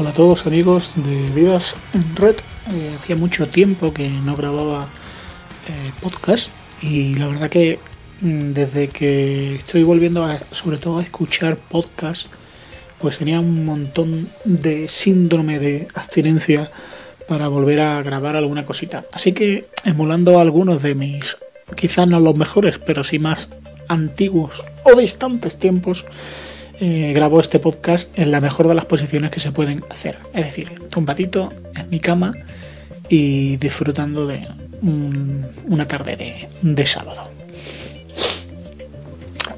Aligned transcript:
Hola 0.00 0.10
a 0.10 0.14
todos 0.14 0.46
amigos 0.46 0.92
de 0.96 1.30
Vidas 1.32 1.74
en 1.92 2.16
Red. 2.16 2.36
Eh, 2.72 2.94
hacía 2.96 3.16
mucho 3.16 3.50
tiempo 3.50 3.92
que 3.92 4.08
no 4.08 4.34
grababa 4.34 4.88
eh, 5.68 5.92
podcast 6.00 6.50
y 6.80 7.16
la 7.16 7.26
verdad 7.26 7.50
que 7.50 7.78
mm, 8.22 8.52
desde 8.54 8.88
que 8.88 9.56
estoy 9.56 9.82
volviendo 9.82 10.24
a, 10.24 10.38
sobre 10.52 10.78
todo 10.78 11.00
a 11.00 11.02
escuchar 11.02 11.58
podcast, 11.58 12.32
pues 12.98 13.18
tenía 13.18 13.40
un 13.40 13.66
montón 13.66 14.30
de 14.46 14.88
síndrome 14.88 15.58
de 15.58 15.86
abstinencia 15.92 16.70
para 17.28 17.48
volver 17.48 17.82
a 17.82 18.02
grabar 18.02 18.36
alguna 18.36 18.64
cosita. 18.64 19.04
Así 19.12 19.32
que 19.32 19.66
emulando 19.84 20.40
algunos 20.40 20.82
de 20.82 20.94
mis, 20.94 21.36
quizás 21.76 22.08
no 22.08 22.20
los 22.20 22.36
mejores, 22.36 22.78
pero 22.78 23.04
sí 23.04 23.18
más 23.18 23.50
antiguos 23.86 24.64
o 24.82 24.98
distantes 24.98 25.58
tiempos, 25.58 26.06
eh, 26.82 27.12
grabo 27.14 27.40
este 27.40 27.58
podcast 27.58 28.08
en 28.18 28.30
la 28.30 28.40
mejor 28.40 28.66
de 28.66 28.74
las 28.74 28.86
posiciones 28.86 29.30
que 29.30 29.38
se 29.38 29.52
pueden 29.52 29.84
hacer. 29.90 30.18
Es 30.32 30.46
decir, 30.46 30.72
tumbadito 30.88 31.52
en 31.76 31.90
mi 31.90 32.00
cama 32.00 32.32
y 33.10 33.58
disfrutando 33.58 34.26
de 34.26 34.48
una 34.80 35.86
tarde 35.86 36.48
de, 36.62 36.86
sábado. 36.86 37.28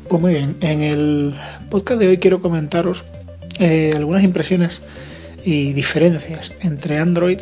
Pues 0.08 0.20
muy 0.20 0.32
bien, 0.32 0.56
en 0.62 0.80
el 0.80 1.34
podcast 1.70 2.00
de 2.00 2.08
hoy 2.08 2.18
quiero 2.18 2.42
comentaros 2.42 3.04
eh, 3.60 3.92
algunas 3.94 4.24
impresiones 4.24 4.80
y 5.44 5.74
diferencias 5.74 6.52
entre 6.60 6.98
Android 6.98 7.40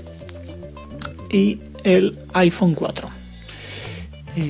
y 1.31 1.58
el 1.84 2.19
iPhone 2.34 2.75
4. 2.75 3.08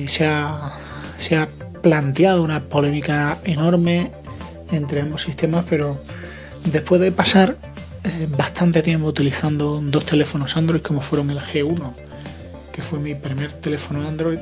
se, 0.07 0.25
ha, 0.25 0.73
se 1.15 1.37
ha 1.37 1.47
planteado 1.81 2.43
una 2.43 2.59
polémica 2.59 3.39
enorme 3.45 4.11
entre 4.71 5.01
ambos 5.01 5.23
sistemas, 5.23 5.65
pero 5.69 5.99
después 6.65 7.01
de 7.01 7.11
pasar 7.11 7.57
eh, 8.03 8.27
bastante 8.29 8.81
tiempo 8.81 9.07
utilizando 9.07 9.79
dos 9.81 10.05
teléfonos 10.05 10.57
Android 10.57 10.81
como 10.81 11.01
fueron 11.01 11.29
el 11.29 11.39
G1, 11.39 11.93
que 12.71 12.81
fue 12.81 12.99
mi 12.99 13.15
primer 13.15 13.51
teléfono 13.51 14.07
Android, 14.07 14.39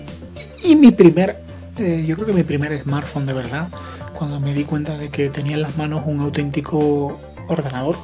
y 0.63 0.75
mi 0.75 0.91
primer, 0.91 1.41
eh, 1.77 2.05
yo 2.07 2.15
creo 2.15 2.27
que 2.27 2.33
mi 2.33 2.43
primer 2.43 2.79
smartphone 2.79 3.25
de 3.25 3.33
verdad, 3.33 3.67
cuando 4.13 4.39
me 4.39 4.53
di 4.53 4.63
cuenta 4.63 4.97
de 4.97 5.09
que 5.09 5.29
tenía 5.29 5.55
en 5.55 5.61
las 5.61 5.77
manos 5.77 6.03
un 6.05 6.19
auténtico 6.19 7.19
ordenador, 7.47 7.97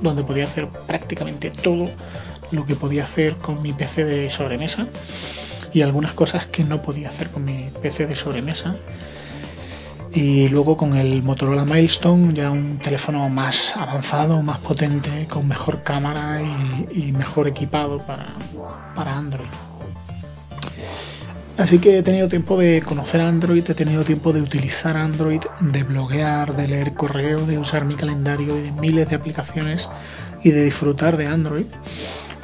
donde 0.00 0.22
podía 0.22 0.44
hacer 0.44 0.68
prácticamente 0.86 1.50
todo 1.50 1.90
lo 2.50 2.66
que 2.66 2.74
podía 2.74 3.04
hacer 3.04 3.36
con 3.36 3.62
mi 3.62 3.72
PC 3.72 4.04
de 4.04 4.30
sobremesa 4.30 4.86
y 5.72 5.82
algunas 5.82 6.12
cosas 6.14 6.46
que 6.46 6.64
no 6.64 6.82
podía 6.82 7.08
hacer 7.08 7.30
con 7.30 7.44
mi 7.44 7.70
PC 7.80 8.06
de 8.06 8.16
sobremesa 8.16 8.74
y 10.12 10.48
luego 10.48 10.76
con 10.76 10.96
el 10.96 11.22
Motorola 11.22 11.64
Milestone 11.64 12.32
ya 12.34 12.50
un 12.50 12.78
teléfono 12.78 13.28
más 13.28 13.76
avanzado, 13.76 14.42
más 14.42 14.58
potente, 14.58 15.26
con 15.28 15.46
mejor 15.46 15.82
cámara 15.82 16.40
y, 16.92 17.12
mejor 17.12 17.46
equipado 17.48 17.98
para, 17.98 18.26
para, 18.94 19.16
Android. 19.16 19.48
Así 21.58 21.78
que 21.78 21.98
he 21.98 22.02
tenido 22.02 22.28
tiempo 22.28 22.58
de 22.58 22.82
conocer 22.82 23.20
Android, 23.20 23.68
he 23.68 23.74
tenido 23.74 24.02
tiempo 24.02 24.32
de 24.32 24.40
utilizar 24.40 24.96
Android, 24.96 25.42
de 25.60 25.82
bloguear, 25.82 26.56
de 26.56 26.66
leer 26.66 26.94
correo, 26.94 27.46
de 27.46 27.58
usar 27.58 27.84
mi 27.84 27.94
calendario 27.94 28.58
y 28.58 28.62
de 28.62 28.72
miles 28.72 29.10
de 29.10 29.16
aplicaciones 29.16 29.88
y 30.42 30.50
de 30.50 30.64
disfrutar 30.64 31.16
de 31.16 31.26
Android. 31.26 31.66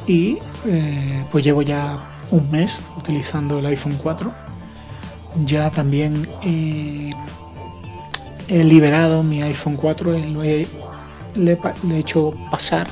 Y 0.06 0.38
eh, 0.66 1.24
pues 1.32 1.44
llevo 1.44 1.62
ya 1.62 1.98
un 2.30 2.50
mes 2.50 2.72
utilizando 2.96 3.58
el 3.58 3.66
iPhone 3.66 3.98
4. 4.02 4.32
Ya 5.44 5.70
también 5.70 6.26
he 8.48 8.64
liberado 8.64 9.22
mi 9.22 9.42
iPhone 9.42 9.76
4, 9.76 10.18
lo 10.18 10.42
he, 10.42 10.66
le, 11.34 11.58
he 11.90 11.98
hecho 11.98 12.34
pasar 12.50 12.86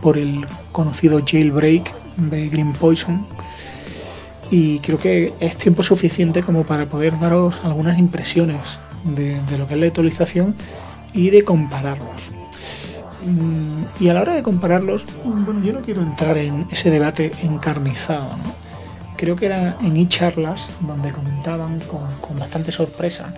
por 0.00 0.18
el 0.18 0.46
conocido 0.72 1.20
jailbreak 1.24 1.92
de 2.16 2.48
Green 2.48 2.72
Poison 2.72 3.26
y 4.50 4.78
creo 4.78 4.98
que 4.98 5.34
es 5.40 5.56
tiempo 5.56 5.82
suficiente 5.82 6.42
como 6.42 6.64
para 6.64 6.86
poder 6.86 7.18
daros 7.18 7.56
algunas 7.64 7.98
impresiones 7.98 8.78
de, 9.04 9.40
lo 9.58 9.66
que 9.66 9.74
es 9.74 9.80
la 9.80 9.86
actualización 9.86 10.54
y 11.12 11.30
de 11.30 11.44
compararlos. 11.44 12.30
Mm, 13.24 13.84
y 14.00 14.08
a 14.08 14.14
la 14.14 14.22
hora 14.22 14.34
de 14.34 14.42
compararlos, 14.42 15.04
bueno, 15.24 15.62
yo 15.62 15.72
no 15.72 15.80
quiero 15.80 16.02
entrar 16.02 16.38
en 16.38 16.66
ese 16.70 16.90
debate 16.90 17.32
encarnizado, 17.42 18.36
Creo 19.16 19.34
que 19.34 19.46
era 19.46 19.78
en 19.80 19.96
e-charlas 19.96 20.68
donde 20.80 21.10
comentaban 21.10 21.80
con 21.80 22.38
bastante 22.38 22.70
sorpresa 22.70 23.32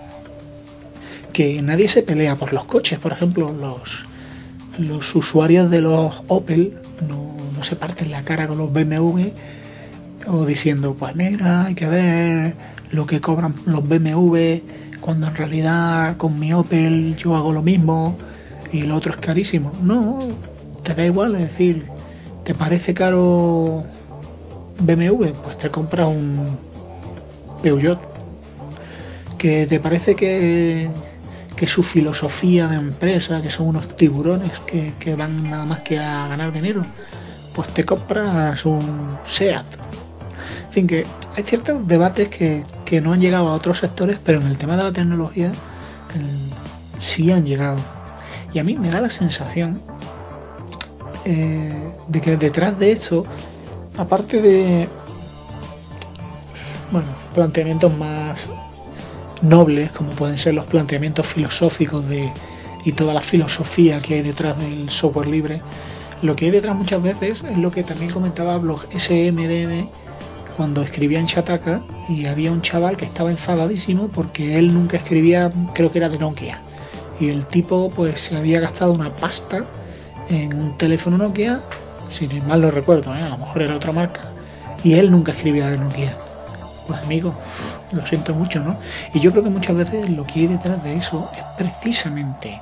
que 1.39 1.63
nadie 1.63 1.89
se 1.89 2.03
pelea 2.03 2.35
por 2.35 2.53
los 2.53 2.65
coches. 2.65 2.99
Por 2.99 3.13
ejemplo, 3.13 3.53
los, 3.53 4.05
los 4.77 5.15
usuarios 5.15 5.71
de 5.71 5.81
los 5.81 6.23
Opel 6.27 6.75
no, 7.09 7.63
se 7.63 7.77
parten 7.77 8.11
la 8.11 8.25
cara 8.25 8.49
con 8.49 8.59
los 8.59 8.73
BMW 8.73 9.29
o 10.27 10.45
diciendo, 10.45 10.97
pues 10.99 11.15
mira, 11.15 11.67
hay 11.67 11.77
que 11.77 11.87
ver 11.87 12.55
lo 12.91 13.07
que 13.07 13.21
cobran 13.21 13.55
los 13.67 13.89
BMW 13.89 14.63
cuando 15.01 15.29
en 15.29 15.37
realidad 15.37 16.17
con 16.17 16.41
mi 16.41 16.53
Opel 16.53 17.15
yo 17.17 17.37
hago 17.37 17.53
lo 17.53 17.63
mismo 17.63 18.19
y 18.73 18.83
lo 18.83 18.97
otro 18.97 19.15
es 19.15 19.21
carísimo. 19.21 19.71
No, 19.81 20.19
te 20.83 20.93
da 20.93 21.07
igual, 21.07 21.37
es 21.37 21.43
decir, 21.43 21.87
¿te 22.43 22.53
parece 22.53 22.95
caro 22.95 23.85
BMW? 24.81 25.27
Pues 25.45 25.57
te 25.57 25.71
compras 25.71 26.09
un 26.09 26.59
Peugeot. 27.63 28.01
¿Que 29.39 29.69
te 29.69 29.79
parece 29.79 30.17
que 30.17 30.91
que 31.59 31.67
su 31.67 31.83
filosofía 31.83 32.69
de 32.69 32.77
empresa, 32.77 33.43
que 33.43 33.51
son 33.51 33.67
unos 33.67 33.97
tiburones 33.97 34.61
que, 34.61 35.15
van 35.17 35.51
nada 35.51 35.65
más 35.65 35.81
que 35.81 35.99
a 35.99 36.29
ganar 36.29 36.53
dinero, 36.53 36.87
pues 37.53 37.69
te 37.75 37.85
compras 37.85 38.65
un 38.65 39.19
SEAT. 39.25 39.67
En 40.67 40.73
fin, 40.73 40.87
que 40.87 41.05
hay 41.37 41.43
ciertos 41.43 41.85
debates 41.89 42.29
que, 42.29 42.65
no 43.01 43.13
han 43.13 43.21
llegado 43.21 43.49
a 43.49 43.55
otros 43.55 43.79
sectores, 43.79 44.21
pero 44.25 44.41
en 44.41 44.47
el 44.47 44.57
tema 44.57 44.77
de 44.77 44.85
la 44.85 44.93
tecnología 44.93 45.51
sí 47.01 47.33
han 47.33 47.45
llegado. 47.45 47.81
Y 48.55 48.61
a 48.61 48.65
mí 48.65 48.77
me 48.77 48.91
da 48.91 49.01
la 49.01 49.11
sensación 49.11 49.83
eh, 51.25 51.93
de 52.07 52.21
que 52.21 52.37
detrás 52.37 52.79
de 52.79 52.93
esto, 52.93 53.27
aparte 53.97 54.41
de 54.41 54.89
bueno, 56.93 57.09
planteamientos 57.35 57.93
más 57.97 58.49
nobles, 59.43 59.91
como 59.93 60.11
pueden 60.11 60.39
ser 60.39 60.55
los 60.55 60.67
planteamientos 60.67 61.27
filosóficos 61.27 62.09
de, 62.09 62.33
y 62.85 62.93
toda 62.93 63.15
la 63.15 63.21
filosofía 63.21 64.01
que 64.01 64.15
hay 64.15 64.23
detrás 64.23 64.59
del 64.59 64.91
software 64.91 65.29
libre, 65.29 65.63
lo 66.23 66.35
que 66.35 66.47
hay 66.47 66.51
detrás 66.51 66.77
muchas 66.77 67.03
veces 67.03 67.43
es 67.49 67.59
lo 67.59 67.71
que 67.71 67.85
también 67.85 68.11
comentaba 68.11 68.59
blog 68.59 68.87
SMDM 68.97 69.89
cuando 70.57 70.83
escribía 70.83 71.21
en 71.21 71.27
Shataka 71.27 71.83
y 72.09 72.27
había 72.27 72.51
un 72.51 72.63
chaval 72.63 72.97
que 72.97 73.05
estaba 73.05 73.31
enfadadísimo 73.31 74.09
porque 74.09 74.57
él 74.57 74.75
nunca 74.75 74.97
escribía, 74.97 75.53
creo 75.75 75.93
que 75.93 75.99
era 75.99 76.09
de 76.09 76.19
Nokia. 76.19 76.61
Y 77.21 77.29
el 77.29 77.47
tipo 77.47 77.93
pues 77.95 78.21
se 78.21 78.37
había 78.37 78.59
gastado 78.59 78.93
una 78.93 79.13
pasta 79.15 79.67
en 80.29 80.59
un 80.59 80.77
teléfono 80.77 81.17
Nokia, 81.17 81.63
si 82.11 82.27
mal 82.47 82.61
no 82.61 82.71
recuerdo, 82.71 83.15
¿eh? 83.15 83.23
a 83.23 83.29
lo 83.29 83.39
mejor 83.39 83.63
era 83.63 83.77
otra 83.77 83.93
marca, 83.93 84.23
y 84.83 84.95
él 84.95 85.11
nunca 85.11 85.33
escribía 85.33 85.71
de 85.71 85.79
Nokia. 85.79 86.17
Pues 86.89 87.01
amigo, 87.03 87.35
lo 87.93 88.05
siento 88.07 88.35
mucho, 88.35 88.61
¿no? 88.61 88.77
Y 89.13 89.21
yo 89.21 89.31
creo 89.31 89.45
que 89.45 89.51
muchas 89.51 89.77
veces 89.77 90.09
lo 90.09 90.27
que 90.27 90.41
hay 90.41 90.47
detrás 90.47 90.83
de 90.83 90.97
eso 90.97 91.31
es 91.37 91.45
precisamente 91.57 92.61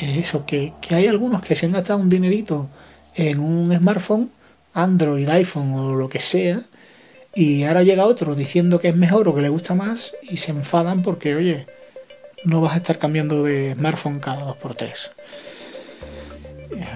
eso, 0.00 0.44
que, 0.44 0.72
hay 0.90 1.06
algunos 1.06 1.40
que 1.42 1.54
se 1.54 1.66
han 1.66 1.72
gastado 1.72 2.00
un 2.00 2.08
dinerito 2.08 2.68
en 3.14 3.38
un 3.38 3.74
smartphone, 3.74 4.30
Android, 4.72 5.28
iPhone 5.28 5.72
o 5.74 5.94
lo 5.94 6.08
que 6.08 6.18
sea, 6.18 6.62
y 7.32 7.62
ahora 7.62 7.84
llega 7.84 8.06
otro 8.06 8.34
diciendo 8.34 8.80
que 8.80 8.88
es 8.88 8.96
mejor 8.96 9.28
o 9.28 9.34
que 9.34 9.42
le 9.42 9.48
gusta 9.48 9.74
más 9.74 10.14
y 10.22 10.36
se 10.38 10.50
enfadan 10.50 11.02
porque, 11.02 11.36
oye, 11.36 11.66
no 12.44 12.60
vas 12.60 12.74
a 12.74 12.78
estar 12.78 12.98
cambiando 12.98 13.44
de 13.44 13.74
smartphone 13.74 14.18
cada 14.18 14.42
dos 14.42 14.56
por 14.56 14.74
tres. 14.74 15.12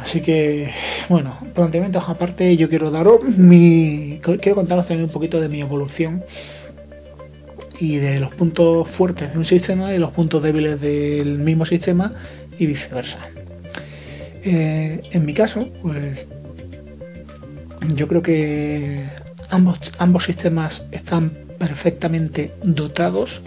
Así 0.01 0.21
que, 0.21 0.73
bueno, 1.09 1.39
planteamientos 1.55 2.05
aparte, 2.09 2.57
yo 2.57 2.69
quiero 2.69 2.91
daros 2.91 3.23
mi. 3.25 4.21
Quiero 4.23 4.55
contaros 4.55 4.87
también 4.87 5.05
un 5.05 5.13
poquito 5.13 5.41
de 5.41 5.49
mi 5.49 5.61
evolución 5.61 6.25
y 7.81 7.97
de 7.97 8.21
los 8.21 8.31
puntos 8.35 8.89
fuertes 8.89 9.33
de 9.33 9.39
un 9.39 9.45
sistema 9.45 9.95
y 9.95 9.99
los 9.99 10.11
puntos 10.11 10.43
débiles 10.43 10.81
del 10.81 11.39
mismo 11.39 11.65
sistema 11.65 12.13
y 12.59 12.67
viceversa. 12.67 13.21
Eh, 14.43 15.03
en 15.11 15.25
mi 15.25 15.35
caso, 15.35 15.69
pues 15.83 16.27
yo 17.95 18.09
creo 18.09 18.23
que 18.23 19.05
ambos, 19.51 19.79
ambos 19.99 20.25
sistemas 20.25 20.87
están 20.91 21.31
perfectamente 21.59 22.53
dotados 22.63 23.43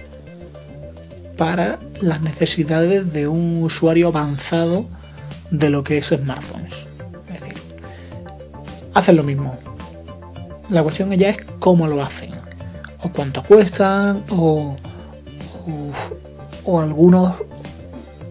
para 1.37 1.79
las 2.01 2.21
necesidades 2.21 3.13
de 3.13 3.27
un 3.27 3.63
usuario 3.63 4.09
avanzado 4.09 4.87
de 5.51 5.69
lo 5.69 5.83
que 5.83 5.99
es 5.99 6.07
smartphones. 6.07 6.73
Es 7.27 7.41
decir, 7.41 7.61
hacen 8.93 9.15
lo 9.15 9.23
mismo. 9.23 9.57
La 10.69 10.81
cuestión 10.81 11.11
ya 11.11 11.29
es 11.29 11.37
cómo 11.59 11.87
lo 11.87 12.01
hacen, 12.01 12.31
o 13.03 13.09
cuánto 13.09 13.43
cuestan, 13.43 14.23
o, 14.29 14.75
o, 16.63 16.81
algunos, 16.81 17.35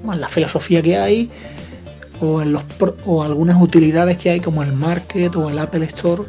la 0.04 0.28
filosofía 0.28 0.80
que 0.82 0.96
hay, 0.96 1.30
o, 2.20 2.40
en 2.40 2.52
los, 2.52 2.64
o 3.04 3.22
algunas 3.22 3.60
utilidades 3.60 4.16
que 4.16 4.30
hay 4.30 4.40
como 4.40 4.62
el 4.62 4.72
Market 4.72 5.36
o 5.36 5.50
el 5.50 5.58
Apple 5.58 5.84
Store, 5.84 6.24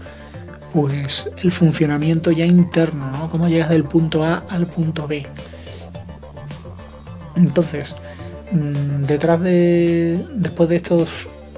pues 0.73 1.29
el 1.41 1.51
funcionamiento 1.51 2.31
ya 2.31 2.45
interno, 2.45 3.09
¿no? 3.11 3.29
Cómo 3.29 3.47
llegas 3.47 3.69
del 3.69 3.85
punto 3.85 4.23
A 4.23 4.43
al 4.49 4.67
punto 4.67 5.07
B. 5.07 5.23
Entonces, 7.35 7.95
detrás 8.51 9.41
de, 9.41 10.25
después 10.33 10.69
de 10.69 10.75
estos, 10.77 11.09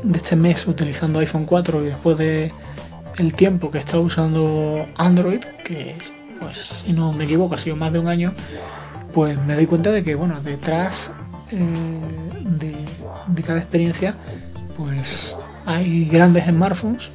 de 0.03 0.17
este 0.17 0.35
mes 0.35 0.67
utilizando 0.67 1.19
iPhone 1.19 1.45
4 1.45 1.83
y 1.83 1.85
después 1.87 2.17
de 2.17 2.51
el 3.17 3.33
tiempo 3.33 3.71
que 3.71 3.77
he 3.77 3.81
estado 3.81 4.01
usando 4.01 4.85
Android, 4.97 5.43
que 5.63 5.95
pues 6.39 6.83
si 6.85 6.93
no 6.93 7.13
me 7.13 7.25
equivoco 7.25 7.55
ha 7.55 7.59
sido 7.59 7.75
más 7.75 7.93
de 7.93 7.99
un 7.99 8.07
año, 8.07 8.33
pues 9.13 9.37
me 9.45 9.55
doy 9.55 9.65
cuenta 9.65 9.91
de 9.91 10.03
que 10.03 10.15
bueno, 10.15 10.39
detrás 10.41 11.11
eh, 11.51 11.57
de, 12.43 12.75
de 13.27 13.43
cada 13.43 13.59
experiencia, 13.59 14.15
pues 14.77 15.35
hay 15.65 16.05
grandes 16.05 16.45
smartphones. 16.45 17.09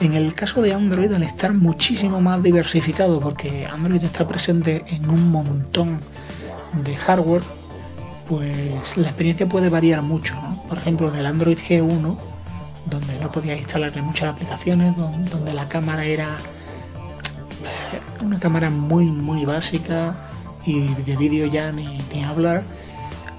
En 0.00 0.14
el 0.14 0.34
caso 0.34 0.60
de 0.60 0.74
Android, 0.74 1.12
al 1.12 1.22
estar 1.22 1.52
muchísimo 1.52 2.20
más 2.20 2.42
diversificado, 2.42 3.20
porque 3.20 3.64
Android 3.70 4.02
está 4.02 4.26
presente 4.26 4.84
en 4.88 5.08
un 5.08 5.30
montón 5.30 6.00
de 6.84 6.96
hardware, 6.96 7.42
pues 8.28 8.96
la 8.96 9.08
experiencia 9.08 9.48
puede 9.48 9.68
variar 9.68 10.02
mucho. 10.02 10.34
Por 10.68 10.78
ejemplo, 10.78 11.08
en 11.12 11.16
el 11.16 11.26
Android 11.26 11.58
G1, 11.58 12.16
donde 12.86 13.18
no 13.18 13.30
podía 13.30 13.56
instalarle 13.56 14.02
muchas 14.02 14.34
aplicaciones, 14.34 14.94
donde 14.96 15.54
la 15.54 15.68
cámara 15.68 16.04
era 16.04 16.38
una 18.20 18.38
cámara 18.38 18.70
muy 18.70 19.06
muy 19.06 19.44
básica 19.44 20.16
y 20.64 20.88
de 20.88 21.16
vídeo 21.16 21.46
ya 21.46 21.72
ni, 21.72 21.98
ni 22.12 22.24
hablar, 22.24 22.62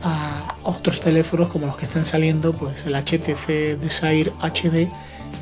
a 0.04 0.56
otros 0.64 1.00
teléfonos 1.00 1.50
como 1.50 1.66
los 1.66 1.78
que 1.78 1.86
están 1.86 2.06
saliendo, 2.06 2.54
pues 2.54 2.86
el 2.86 2.94
HTC 2.96 3.80
Desire 3.80 4.32
HD, 4.40 4.88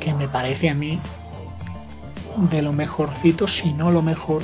que 0.00 0.14
me 0.14 0.28
parece 0.28 0.70
a 0.70 0.74
mí 0.74 0.98
de 2.50 2.62
lo 2.62 2.72
mejorcito, 2.72 3.46
si 3.46 3.72
no 3.72 3.90
lo 3.90 4.02
mejor 4.02 4.42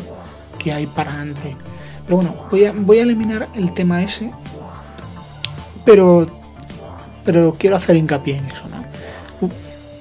que 0.59 0.73
hay 0.73 0.87
para 0.87 1.21
Android. 1.21 1.57
Pero 2.05 2.17
bueno, 2.17 2.35
voy 2.51 2.65
a, 2.67 2.73
voy 2.73 2.99
a 2.99 3.03
eliminar 3.03 3.49
el 3.55 3.73
tema 3.73 4.03
ese, 4.03 4.31
pero, 5.85 6.29
pero 7.25 7.55
quiero 7.59 7.77
hacer 7.77 7.97
hincapié 7.97 8.37
en 8.37 8.47
eso. 8.47 8.65
¿no? 8.69 9.51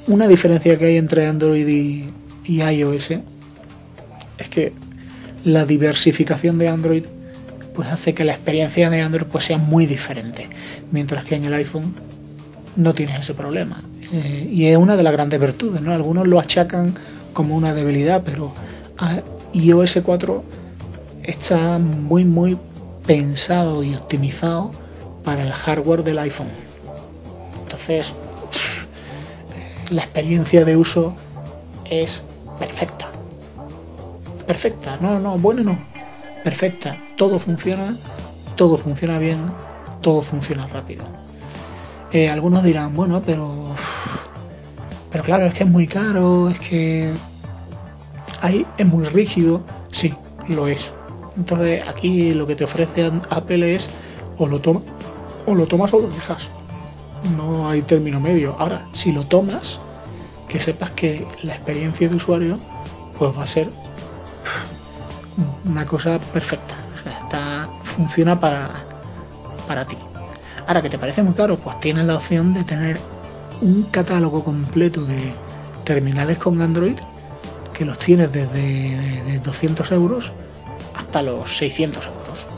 Una 0.08 0.28
diferencia 0.28 0.78
que 0.78 0.86
hay 0.86 0.98
entre 0.98 1.28
Android 1.28 1.68
y, 1.68 2.10
iOS 2.48 3.12
es 3.12 4.50
que 4.50 4.74
la 5.44 5.66
diversificación 5.66 6.58
de 6.58 6.68
Android 6.68 7.06
pues 7.76 7.90
hace 7.90 8.14
que 8.14 8.26
la 8.26 8.34
experiencia 8.34 8.90
de 8.90 9.02
Android 9.02 9.28
pues 9.32 9.46
sea 9.46 9.58
muy 9.58 9.86
diferente, 9.86 10.50
mientras 10.92 11.24
que 11.24 11.36
en 11.36 11.46
el 11.46 11.54
iPhone 11.54 11.94
no 12.76 12.94
tienes 12.94 13.20
ese 13.20 13.36
problema. 13.36 13.82
Eh, 14.12 14.50
y 14.52 14.66
es 14.66 14.78
una 14.78 14.98
de 14.98 15.04
las 15.04 15.14
grandes 15.14 15.40
virtudes, 15.40 15.82
¿no? 15.82 15.94
Algunos 15.94 16.28
lo 16.28 16.40
achacan 16.40 16.96
como 17.34 17.56
una 17.56 17.74
debilidad, 17.74 18.24
pero 18.26 18.52
iOS 19.54 20.00
4 20.04 20.44
está 21.24 21.78
muy 21.78 22.26
muy 22.26 22.58
pensado 23.06 23.84
y 23.84 23.94
optimizado 23.94 24.72
para 25.24 25.44
el 25.44 25.52
hardware 25.52 26.04
del 26.04 26.20
iPhone. 26.20 26.50
Entonces, 27.64 28.16
la 29.90 30.04
experiencia 30.04 30.66
de 30.66 30.78
uso 30.78 31.16
es 31.86 32.26
perfecta. 32.60 33.10
Perfecta, 34.46 34.98
no, 35.00 35.20
no, 35.20 35.38
bueno 35.38 35.64
no, 35.64 35.78
perfecta, 36.44 36.98
todo 37.16 37.38
funciona, 37.38 37.98
todo 38.56 38.78
funciona 38.78 39.20
bien, 39.20 39.46
todo 40.02 40.22
funciona 40.22 40.66
rápido. 40.68 41.06
Eh, 42.12 42.30
algunos 42.30 42.64
dirán, 42.64 42.96
bueno, 42.96 43.22
pero. 43.24 43.76
Pero 45.12 45.24
claro, 45.24 45.46
es 45.46 45.54
que 45.54 45.64
es 45.64 45.70
muy 45.70 45.88
caro, 45.88 46.50
es 46.50 46.60
que. 46.60 47.14
Ahí 48.42 48.66
es 48.78 48.86
muy 48.86 49.06
rígido. 49.06 49.62
Sí, 49.92 50.14
lo 50.48 50.68
es. 50.68 50.92
Entonces 51.38 51.86
aquí 51.88 52.34
lo 52.34 52.48
que 52.48 52.56
te 52.56 52.64
ofrece 52.64 53.12
Apple 53.30 53.76
es 53.76 53.90
o 54.38 54.48
lo, 54.48 54.60
toma, 54.60 54.82
o 55.46 55.56
lo 55.56 55.66
tomas 55.66 55.94
o 55.94 56.00
lo 56.00 56.10
dejas. 56.10 56.50
No 57.36 57.70
hay 57.70 57.82
término 57.82 58.20
medio. 58.20 58.56
Ahora, 58.60 58.86
si 58.94 59.12
lo 59.12 59.26
tomas, 59.26 59.80
que 60.48 60.60
sepas 60.60 60.92
que 60.92 61.28
la 61.44 61.56
experiencia 61.56 62.10
de 62.10 62.16
usuario 62.16 62.60
pues 63.18 63.38
va 63.38 63.44
a 63.44 63.48
ser 63.48 63.70
una 65.66 65.86
cosa 65.86 66.20
perfecta. 66.20 66.76
O 66.96 67.04
sea, 67.04 67.20
está, 67.20 67.70
funciona 67.84 68.40
para, 68.40 68.70
para 69.68 69.86
ti. 69.86 69.98
Ahora 70.68 70.82
que 70.82 70.90
te 70.90 70.98
parece 71.00 71.24
muy 71.24 71.34
caro, 71.34 71.58
pues 71.58 71.80
tienes 71.80 72.06
la 72.06 72.16
opción 72.16 72.54
de 72.54 72.64
tener 72.64 73.00
un 73.62 73.84
catálogo 73.84 74.44
completo 74.44 75.04
de 75.04 75.34
terminales 75.84 76.38
con 76.38 76.62
Android 76.62 76.98
que 77.74 77.86
los 77.86 77.98
tienes 77.98 78.32
desde 78.32 79.40
200 79.40 79.92
euros 79.92 80.32
hasta 80.96 81.24
los 81.24 81.56
600 81.58 82.06
euros. 82.06 82.50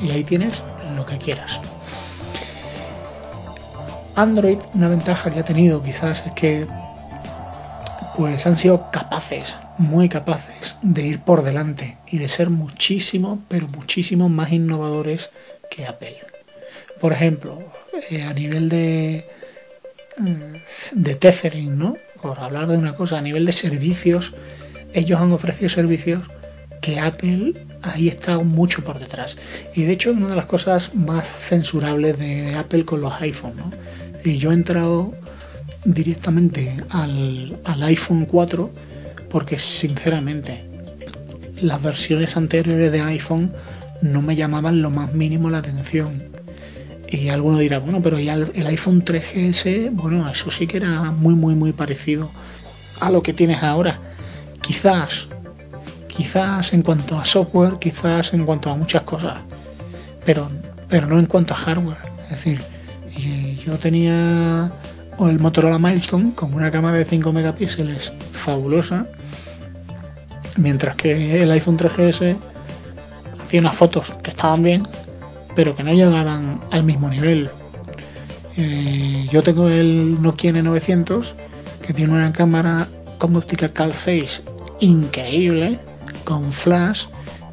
Y 0.00 0.10
ahí 0.10 0.24
tienes 0.24 0.62
que 1.06 1.18
quieras. 1.18 1.60
Android, 4.14 4.58
una 4.74 4.88
ventaja 4.88 5.30
que 5.30 5.40
ha 5.40 5.44
tenido 5.44 5.82
quizás 5.82 6.22
es 6.26 6.32
que 6.32 6.66
pues 8.16 8.46
han 8.46 8.54
sido 8.54 8.90
capaces 8.92 9.54
muy 9.78 10.08
capaces 10.08 10.76
de 10.82 11.02
ir 11.02 11.20
por 11.20 11.42
delante 11.42 11.98
y 12.10 12.18
de 12.18 12.28
ser 12.28 12.50
muchísimo, 12.50 13.42
pero 13.48 13.68
muchísimo 13.68 14.28
más 14.28 14.52
innovadores 14.52 15.30
que 15.70 15.86
Apple. 15.86 16.18
Por 17.00 17.12
ejemplo, 17.12 17.58
eh, 18.10 18.22
a 18.22 18.32
nivel 18.32 18.68
de, 18.68 19.26
mm, 20.18 20.54
de 20.92 21.14
tethering, 21.14 21.76
¿no? 21.76 21.96
Por 22.22 22.38
hablar 22.38 22.68
de 22.68 22.78
una 22.78 22.94
cosa, 22.94 23.18
a 23.18 23.22
nivel 23.22 23.44
de 23.44 23.52
servicios, 23.52 24.32
ellos 24.92 25.20
han 25.20 25.32
ofrecido 25.32 25.68
servicios 25.68 26.20
que 26.80 27.00
Apple 27.00 27.66
ahí 27.92 28.08
está 28.08 28.38
mucho 28.38 28.82
por 28.84 28.98
detrás. 28.98 29.36
Y 29.74 29.82
de 29.82 29.92
hecho, 29.92 30.12
una 30.12 30.28
de 30.28 30.36
las 30.36 30.46
cosas 30.46 30.94
más 30.94 31.28
censurables 31.28 32.18
de, 32.18 32.54
Apple 32.54 32.84
con 32.84 33.00
los 33.00 33.12
iPhones, 33.20 33.56
¿no? 33.56 33.70
Y 34.24 34.38
yo 34.38 34.50
he 34.50 34.54
entrado 34.54 35.12
directamente 35.84 36.76
al, 36.88 37.58
al 37.64 37.82
iPhone 37.82 38.26
4 38.26 38.70
porque 39.28 39.58
sinceramente 39.58 40.64
las 41.60 41.82
versiones 41.82 42.36
anteriores 42.36 42.92
de 42.92 43.00
iPhone 43.00 43.52
no 44.00 44.22
me 44.22 44.36
llamaban 44.36 44.82
lo 44.82 44.90
más 44.90 45.12
mínimo 45.14 45.50
la 45.50 45.58
atención. 45.58 46.22
Y 47.08 47.28
alguno 47.28 47.58
dirá, 47.58 47.78
bueno, 47.78 48.02
pero 48.02 48.18
ya 48.18 48.34
el, 48.34 48.66
iPhone 48.66 49.04
3GS, 49.04 49.90
bueno, 49.92 50.28
eso 50.28 50.50
sí 50.50 50.66
que 50.66 50.78
era 50.78 51.10
muy, 51.10 51.34
muy, 51.34 51.54
muy 51.54 51.72
parecido 51.72 52.30
a 53.00 53.10
lo 53.10 53.22
que 53.22 53.32
tienes 53.32 53.62
ahora. 53.62 53.98
Quizás, 54.60 55.28
quizás 56.16 56.72
en 56.72 56.82
cuanto 56.82 57.18
a 57.18 57.24
software, 57.24 57.78
quizás 57.78 58.32
en 58.32 58.44
cuanto 58.44 58.70
a 58.70 58.76
muchas 58.76 59.02
cosas, 59.02 59.38
pero, 60.24 60.48
pero 60.88 61.06
no 61.06 61.18
en 61.18 61.26
cuanto 61.26 61.54
a 61.54 61.56
hardware. 61.56 61.98
Es 62.24 62.30
decir, 62.30 62.62
yo 63.64 63.78
tenía 63.78 64.70
el 65.20 65.38
Motorola 65.38 65.78
Milestone 65.78 66.34
con 66.34 66.54
una 66.54 66.70
cámara 66.70 66.98
de 66.98 67.04
5 67.04 67.32
megapíxeles 67.32 68.12
fabulosa 68.32 69.06
Mientras 70.56 70.94
que 70.94 71.42
el 71.42 71.50
iPhone 71.50 71.76
3GS 71.76 72.36
hacía 73.42 73.60
unas 73.60 73.76
fotos 73.76 74.14
que 74.22 74.30
estaban 74.30 74.62
bien, 74.62 74.86
pero 75.56 75.74
que 75.74 75.82
no 75.82 75.92
llegaban 75.92 76.60
al 76.70 76.84
mismo 76.84 77.08
nivel. 77.08 77.50
Eh, 78.56 79.26
yo 79.32 79.42
tengo 79.42 79.68
el 79.68 80.22
Nokia 80.22 80.52
N900 80.52 81.32
que 81.84 81.92
tiene 81.92 82.12
una 82.12 82.32
cámara 82.32 82.86
con 83.18 83.34
óptica 83.34 83.68
Cal-Face 83.68 84.42
increíble, 84.78 85.78
con 86.24 86.52
flash, 86.52 87.06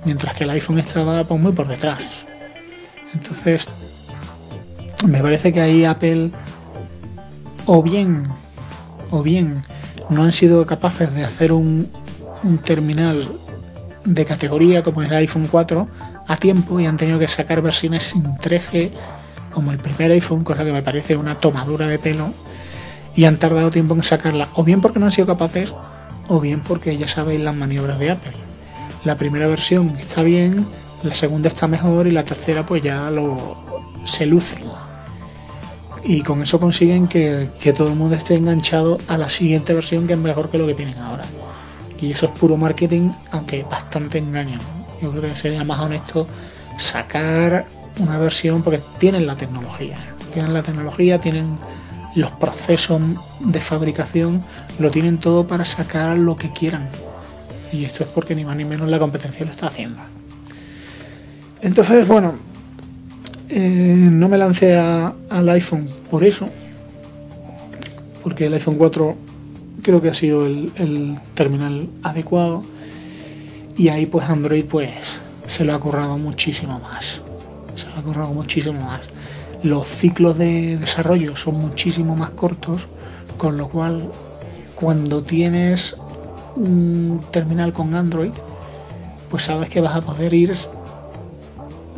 mientras 0.05 0.35
que 0.35 0.43
el 0.45 0.49
iPhone 0.51 0.79
estaba 0.79 1.23
pues, 1.23 1.39
muy 1.39 1.51
por 1.51 1.67
detrás. 1.67 2.01
Entonces, 3.13 3.67
me 5.05 5.21
parece 5.21 5.51
que 5.51 5.61
ahí 5.61 5.85
Apple 5.85 6.31
o 7.65 7.83
bien, 7.83 8.27
o 9.09 9.21
bien 9.21 9.61
no 10.09 10.23
han 10.23 10.31
sido 10.31 10.65
capaces 10.65 11.13
de 11.13 11.23
hacer 11.23 11.51
un, 11.51 11.89
un 12.43 12.57
terminal 12.57 13.29
de 14.03 14.25
categoría 14.25 14.83
como 14.83 15.03
el 15.03 15.13
iPhone 15.13 15.47
4 15.49 15.87
a 16.27 16.37
tiempo 16.37 16.79
y 16.79 16.85
han 16.85 16.97
tenido 16.97 17.19
que 17.19 17.27
sacar 17.27 17.61
versiones 17.61 18.03
sin 18.03 18.23
3G 18.23 18.91
como 19.51 19.71
el 19.71 19.79
primer 19.79 20.11
iPhone, 20.11 20.43
cosa 20.43 20.63
que 20.63 20.71
me 20.71 20.81
parece 20.81 21.15
una 21.15 21.35
tomadura 21.35 21.87
de 21.87 21.99
pelo 21.99 22.33
y 23.15 23.25
han 23.25 23.37
tardado 23.37 23.69
tiempo 23.71 23.93
en 23.93 24.03
sacarla, 24.03 24.49
o 24.55 24.63
bien 24.63 24.81
porque 24.81 24.99
no 24.99 25.05
han 25.05 25.11
sido 25.11 25.27
capaces, 25.27 25.73
o 26.27 26.39
bien 26.39 26.61
porque 26.61 26.97
ya 26.97 27.07
sabéis 27.07 27.41
las 27.41 27.55
maniobras 27.55 27.99
de 27.99 28.11
Apple. 28.11 28.50
La 29.03 29.15
primera 29.15 29.47
versión 29.47 29.95
está 29.99 30.23
bien, 30.23 30.65
la 31.03 31.15
segunda 31.15 31.49
está 31.49 31.67
mejor 31.67 32.07
y 32.07 32.11
la 32.11 32.23
tercera 32.23 32.65
pues 32.65 32.81
ya 32.81 33.09
lo 33.09 33.57
se 34.05 34.25
luce. 34.25 34.57
Y 36.03 36.21
con 36.21 36.41
eso 36.41 36.59
consiguen 36.59 37.07
que, 37.07 37.49
todo 37.75 37.89
el 37.89 37.95
mundo 37.95 38.15
esté 38.15 38.35
enganchado 38.35 38.97
a 39.07 39.17
la 39.17 39.29
siguiente 39.29 39.73
versión 39.73 40.07
que 40.07 40.13
es 40.13 40.19
mejor 40.19 40.49
que 40.49 40.57
lo 40.57 40.67
que 40.67 40.73
tienen 40.73 40.97
ahora 40.97 41.25
y 42.01 42.11
eso 42.11 42.25
es 42.25 42.31
puro 42.31 42.57
marketing, 42.57 43.11
aunque 43.29 43.63
bastante 43.63 44.17
engaño. 44.17 44.59
Yo 45.01 45.11
creo 45.11 45.21
que 45.21 45.35
sería 45.35 45.63
más 45.63 45.79
honesto 45.79 46.27
sacar 46.77 47.65
una 47.99 48.17
versión 48.17 48.63
porque 48.63 48.81
tienen 48.97 49.27
la 49.27 49.35
tecnología, 49.35 49.97
tienen 50.33 50.53
la 50.53 50.63
tecnología, 50.63 51.19
tienen 51.19 51.57
los 52.15 52.31
procesos 52.31 53.01
de 53.39 53.61
fabricación 53.61 54.43
lo 54.79 54.91
tienen 54.91 55.17
todo 55.17 55.47
para 55.47 55.63
sacar 55.63 56.17
lo 56.17 56.35
que 56.35 56.51
quieran. 56.51 56.89
Y 57.71 57.85
esto 57.85 58.03
es 58.03 58.09
porque 58.09 58.35
ni 58.35 58.43
más 58.43 58.55
ni 58.55 58.65
menos 58.65 58.89
la 58.89 58.99
competencia 58.99 59.45
lo 59.45 59.51
está 59.51 59.67
haciendo. 59.67 60.01
Entonces, 61.61 62.07
bueno, 62.07 62.33
eh, 63.49 64.09
no 64.11 64.29
me 64.29 64.37
lancé 64.37 64.77
al 64.77 65.49
iPhone 65.49 65.89
por 66.09 66.23
eso, 66.23 66.49
porque 68.23 68.45
el 68.45 68.53
iPhone 68.53 68.75
4 68.75 69.15
creo 69.81 70.01
que 70.01 70.09
ha 70.09 70.13
sido 70.13 70.45
el, 70.45 71.19
terminal 71.33 71.89
adecuado 72.03 72.63
y 73.77 73.89
ahí 73.89 74.05
pues 74.05 74.29
Android 74.29 74.65
pues 74.65 75.21
se 75.47 75.65
lo 75.65 75.73
ha 75.73 75.79
currado 75.79 76.17
muchísimo 76.17 76.79
más, 76.79 77.21
se 77.75 77.89
lo 77.89 77.95
ha 77.95 78.01
currado 78.03 78.33
muchísimo 78.33 78.79
más. 78.79 79.01
Los 79.63 79.87
ciclos 79.87 80.37
de 80.37 80.77
desarrollo 80.77 81.35
son 81.35 81.55
muchísimo 81.55 82.15
más 82.15 82.31
cortos, 82.31 82.87
con 83.37 83.57
lo 83.57 83.67
cual 83.67 84.11
cuando 84.75 85.23
tienes 85.23 85.95
un 86.55 87.23
terminal 87.31 87.73
con 87.73 87.93
Android, 87.93 88.33
pues 89.29 89.43
sabes 89.43 89.69
que 89.69 89.81
vas 89.81 89.95
a 89.95 90.01
poder 90.01 90.33
ir 90.33 90.53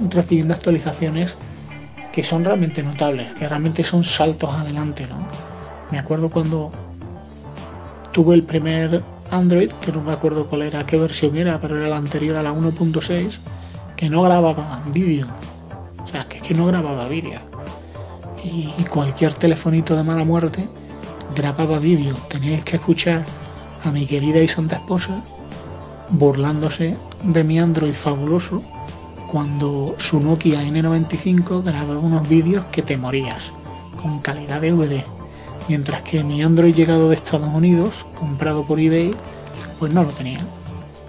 recibiendo 0.09 0.53
actualizaciones 0.53 1.35
que 2.11 2.23
son 2.23 2.45
realmente 2.45 2.83
notables, 2.83 3.33
que 3.33 3.47
realmente 3.47 3.83
son 3.83 4.03
saltos 4.03 4.49
adelante, 4.53 5.07
¿no? 5.07 5.25
Me 5.91 5.97
acuerdo 5.97 6.29
cuando 6.29 6.71
tuve 8.11 8.35
el 8.35 8.43
primer 8.43 9.01
Android, 9.31 9.71
que 9.81 9.91
no 9.91 10.01
me 10.01 10.11
acuerdo 10.11 10.47
cuál 10.47 10.61
era, 10.61 10.85
qué 10.85 10.97
versión 10.97 11.35
era, 11.35 11.59
pero 11.59 11.79
era 11.79 11.89
la 11.89 11.97
anterior 11.97 12.35
a 12.35 12.43
la 12.43 12.53
1.6, 12.53 13.39
que 13.95 14.09
no 14.09 14.21
grababa 14.21 14.83
vídeo. 14.91 15.25
O 16.03 16.07
sea, 16.07 16.25
que 16.25 16.37
es 16.37 16.43
que 16.43 16.53
no 16.53 16.67
grababa 16.67 17.07
vídeo. 17.07 17.39
Y 18.43 18.83
cualquier 18.83 19.33
telefonito 19.33 19.95
de 19.95 20.03
mala 20.03 20.23
muerte 20.23 20.69
grababa 21.35 21.79
vídeo. 21.79 22.15
Teníais 22.27 22.63
que 22.63 22.75
escuchar 22.75 23.25
a 23.83 23.91
mi 23.91 24.05
querida 24.05 24.39
y 24.39 24.47
santa 24.47 24.77
esposa 24.77 25.21
burlándose 26.09 26.95
de 27.23 27.43
mi 27.43 27.59
Android 27.59 27.93
fabuloso 27.93 28.61
cuando 29.31 29.95
su 29.97 30.19
Nokia 30.19 30.61
N95 30.63 31.63
grababa 31.63 31.99
unos 31.99 32.27
vídeos 32.29 32.65
que 32.71 32.83
te 32.83 32.97
morías, 32.97 33.51
con 34.01 34.19
calidad 34.19 34.61
de 34.61 34.71
DVD. 34.71 35.03
Mientras 35.67 36.03
que 36.03 36.23
mi 36.23 36.43
Android 36.43 36.75
llegado 36.75 37.09
de 37.09 37.15
Estados 37.15 37.49
Unidos, 37.51 38.05
comprado 38.19 38.63
por 38.63 38.79
eBay, 38.79 39.11
pues 39.79 39.91
no 39.91 40.03
lo 40.03 40.09
tenía. 40.09 40.45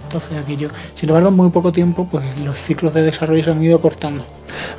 Entonces 0.04 0.38
aquello, 0.38 0.70
sin 0.94 1.10
embargo, 1.10 1.28
en 1.28 1.36
muy 1.36 1.50
poco 1.50 1.72
tiempo, 1.72 2.08
pues 2.10 2.24
los 2.38 2.56
ciclos 2.56 2.94
de 2.94 3.02
desarrollo 3.02 3.44
se 3.44 3.50
han 3.50 3.62
ido 3.62 3.80
cortando. 3.80 4.24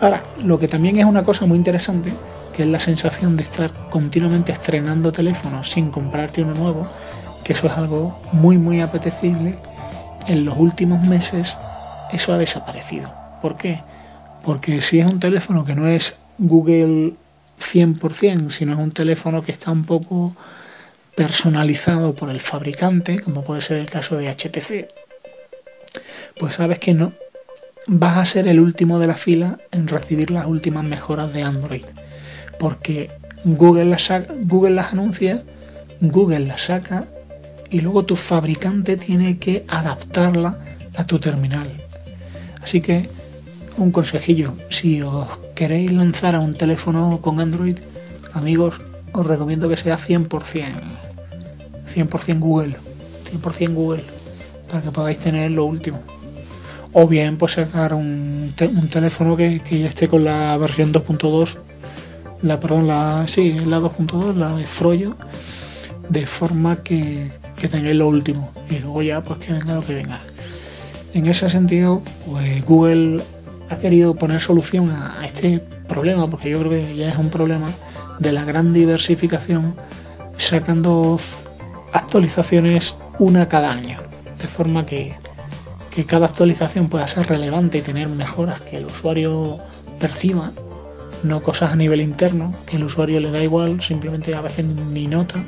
Ahora, 0.01 0.23
lo 0.43 0.57
que 0.57 0.67
también 0.67 0.97
es 0.97 1.05
una 1.05 1.23
cosa 1.23 1.45
muy 1.45 1.57
interesante, 1.57 2.13
que 2.55 2.63
es 2.63 2.69
la 2.69 2.79
sensación 2.79 3.37
de 3.37 3.43
estar 3.43 3.69
continuamente 3.89 4.53
estrenando 4.53 5.11
teléfonos 5.11 5.69
sin 5.69 5.91
comprarte 5.91 6.41
uno 6.41 6.53
nuevo, 6.53 6.87
que 7.45 7.53
eso 7.53 7.67
es 7.67 7.73
algo 7.73 8.19
muy 8.33 8.57
muy 8.57 8.81
apetecible, 8.81 9.55
en 10.27 10.43
los 10.43 10.57
últimos 10.57 11.01
meses 11.01 11.55
eso 12.11 12.33
ha 12.33 12.37
desaparecido. 12.39 13.13
¿Por 13.41 13.55
qué? 13.55 13.81
Porque 14.43 14.81
si 14.81 14.99
es 14.99 15.05
un 15.09 15.19
teléfono 15.19 15.63
que 15.63 15.75
no 15.75 15.87
es 15.87 16.17
Google 16.39 17.13
100%, 17.59 18.49
sino 18.49 18.73
es 18.73 18.79
un 18.79 18.91
teléfono 18.91 19.43
que 19.43 19.51
está 19.51 19.71
un 19.71 19.85
poco 19.85 20.35
personalizado 21.15 22.15
por 22.15 22.31
el 22.31 22.39
fabricante, 22.39 23.19
como 23.19 23.43
puede 23.43 23.61
ser 23.61 23.77
el 23.77 23.89
caso 23.91 24.17
de 24.17 24.27
HTC, 24.27 24.89
pues 26.39 26.55
sabes 26.55 26.79
que 26.79 26.95
no 26.95 27.13
vas 27.85 28.17
a 28.17 28.25
ser 28.25 28.47
el 28.47 28.59
último 28.59 28.97
de 28.97 29.07
la 29.07 29.15
fila 29.15 29.59
en 29.71 29.87
recibir 29.87 30.31
las 30.31 30.47
últimas 30.47 30.83
mejoras 30.83 31.31
de 31.31 31.43
Android, 31.43 31.85
porque 32.57 33.11
Google 33.43 33.85
las, 33.85 34.09
Google 34.41 34.73
las 34.73 34.93
anuncia, 34.93 35.43
Google 36.01 36.39
las 36.39 36.63
saca 36.63 37.05
y 37.69 37.81
luego 37.81 38.05
tu 38.05 38.15
fabricante 38.15 38.97
tiene 38.97 39.37
que 39.37 39.65
adaptarla 39.67 40.59
a 40.95 41.05
tu 41.05 41.19
terminal. 41.19 41.69
Así 42.61 42.81
que 42.81 43.09
un 43.77 43.91
consejillo, 43.91 44.53
si 44.69 45.01
os 45.01 45.27
queréis 45.53 45.91
lanzar 45.91 46.35
a 46.35 46.39
un 46.39 46.55
teléfono 46.55 47.19
con 47.21 47.39
Android, 47.39 47.77
amigos, 48.33 48.75
os 49.11 49.25
recomiendo 49.25 49.69
que 49.69 49.77
sea 49.77 49.97
100%, 49.97 50.29
100% 51.93 52.39
Google, 52.39 52.75
100% 53.31 53.73
Google, 53.73 54.03
para 54.69 54.81
que 54.81 54.91
podáis 54.91 55.19
tener 55.19 55.51
lo 55.51 55.65
último. 55.65 55.99
O 56.93 57.07
bien, 57.07 57.37
pues 57.37 57.53
sacar 57.53 57.93
un, 57.93 58.53
teléfono 58.89 59.35
que, 59.35 59.61
ya 59.69 59.87
esté 59.87 60.07
con 60.07 60.23
la 60.23 60.55
versión 60.57 60.93
2.2, 60.93 61.57
la, 62.41 62.59
perdón, 62.59 62.87
la, 62.87 63.25
sí, 63.27 63.59
la 63.65 63.79
2.2, 63.79 64.35
la 64.35 64.55
de 64.55 64.65
Froyo, 64.65 65.17
de 66.07 66.25
forma 66.25 66.77
que, 66.77 67.31
que 67.57 67.67
tengáis 67.67 67.95
lo 67.95 68.07
último. 68.07 68.51
Y 68.69 68.79
luego 68.79 69.01
ya, 69.01 69.21
pues 69.21 69.39
que 69.39 69.53
venga 69.53 69.75
lo 69.75 69.85
que 69.85 69.95
venga. 69.95 70.19
En 71.13 71.25
ese 71.27 71.49
sentido, 71.49 72.01
pues 72.29 72.65
Google 72.65 73.23
ha 73.69 73.77
querido 73.77 74.15
poner 74.15 74.41
solución 74.41 74.91
a, 74.91 75.25
este 75.25 75.59
problema, 75.87 76.27
porque 76.27 76.49
yo 76.49 76.59
creo 76.59 76.71
que 76.71 76.95
ya 76.95 77.09
es 77.09 77.17
un 77.17 77.29
problema 77.29 77.73
de 78.19 78.31
la 78.31 78.43
gran 78.43 78.73
diversificación, 78.73 79.75
sacando 80.37 81.17
actualizaciones 81.93 82.95
una 83.19 83.47
cada 83.47 83.71
año, 83.71 83.97
de 84.41 84.47
forma 84.47 84.85
que, 84.85 85.13
que 85.89 86.05
cada 86.05 86.25
actualización 86.25 86.89
pueda 86.89 87.07
ser 87.07 87.27
relevante 87.27 87.77
y 87.77 87.81
tener 87.81 88.09
mejoras 88.09 88.61
que 88.61 88.77
el 88.77 88.85
usuario 88.85 89.57
perciba, 89.99 90.51
no 91.23 91.41
cosas 91.41 91.71
a 91.71 91.75
nivel 91.75 92.01
interno, 92.01 92.53
que 92.65 92.75
el 92.75 92.83
usuario 92.83 93.19
le 93.19 93.31
da 93.31 93.41
igual, 93.41 93.81
simplemente 93.81 94.35
a 94.35 94.41
veces 94.41 94.65
ni 94.65 95.07
nota, 95.07 95.43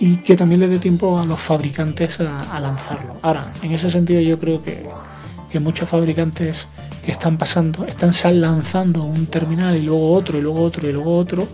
y 0.00 0.16
que 0.16 0.34
también 0.34 0.60
le 0.60 0.68
dé 0.68 0.78
tiempo 0.78 1.18
a 1.18 1.24
los 1.24 1.38
fabricantes 1.38 2.18
a, 2.20 2.58
lanzarlo. 2.58 3.12
Ahora, 3.20 3.52
en 3.62 3.72
ese 3.72 3.90
sentido 3.90 4.20
yo 4.22 4.38
creo 4.38 4.62
que, 4.62 4.88
que 5.50 5.60
muchos 5.60 5.88
fabricantes 5.90 6.66
que 7.04 7.12
están 7.12 7.36
pasando, 7.36 7.84
están 7.84 8.12
lanzando 8.40 9.04
un 9.04 9.26
terminal 9.26 9.76
y 9.76 9.82
luego 9.82 10.12
otro 10.12 10.38
y 10.38 10.40
luego 10.40 10.62
otro 10.62 10.88
y 10.88 10.92
luego 10.92 11.16
otro, 11.16 11.46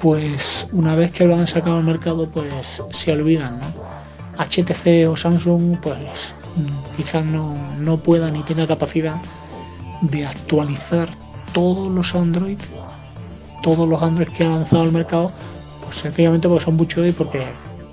pues 0.00 0.68
una 0.70 0.94
vez 0.94 1.10
que 1.10 1.24
lo 1.24 1.34
han 1.34 1.48
sacado 1.48 1.76
al 1.78 1.84
mercado, 1.84 2.30
pues 2.30 2.80
se 2.90 3.10
olvidan, 3.10 3.58
HTC 4.38 5.08
o 5.10 5.16
Samsung, 5.16 5.78
pues 5.80 6.32
quizás 6.96 7.24
no, 7.24 7.56
no 7.80 7.96
pueda 7.98 8.30
ni 8.30 8.44
tenga 8.44 8.68
capacidad 8.68 9.16
de 10.00 10.26
actualizar 10.26 11.08
todos 11.52 11.90
los 11.90 12.14
Android, 12.14 12.58
todos 13.64 13.88
los 13.88 14.00
Android 14.00 14.28
que 14.28 14.44
ha 14.44 14.50
lanzado 14.50 14.82
al 14.82 14.92
mercado, 14.92 15.32
sencillamente 15.94 16.48
porque 16.48 16.64
son 16.64 16.76
muchos 16.76 17.06
y 17.06 17.12
porque 17.12 17.44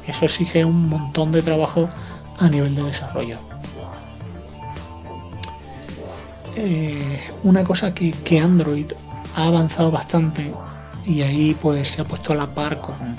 eso 0.07 0.25
exige 0.25 0.65
un 0.65 0.89
montón 0.89 1.31
de 1.31 1.41
trabajo 1.41 1.89
a 2.39 2.49
nivel 2.49 2.75
de 2.75 2.83
desarrollo. 2.83 3.37
Eh, 6.55 7.21
una 7.43 7.63
cosa 7.63 7.93
que, 7.93 8.39
Android 8.39 8.91
ha 9.35 9.47
avanzado 9.47 9.91
bastante 9.91 10.51
y 11.05 11.21
ahí 11.21 11.55
pues 11.59 11.89
se 11.89 12.01
ha 12.01 12.05
puesto 12.05 12.33
a 12.33 12.35
la 12.35 12.47
par 12.47 12.81
con, 12.81 13.15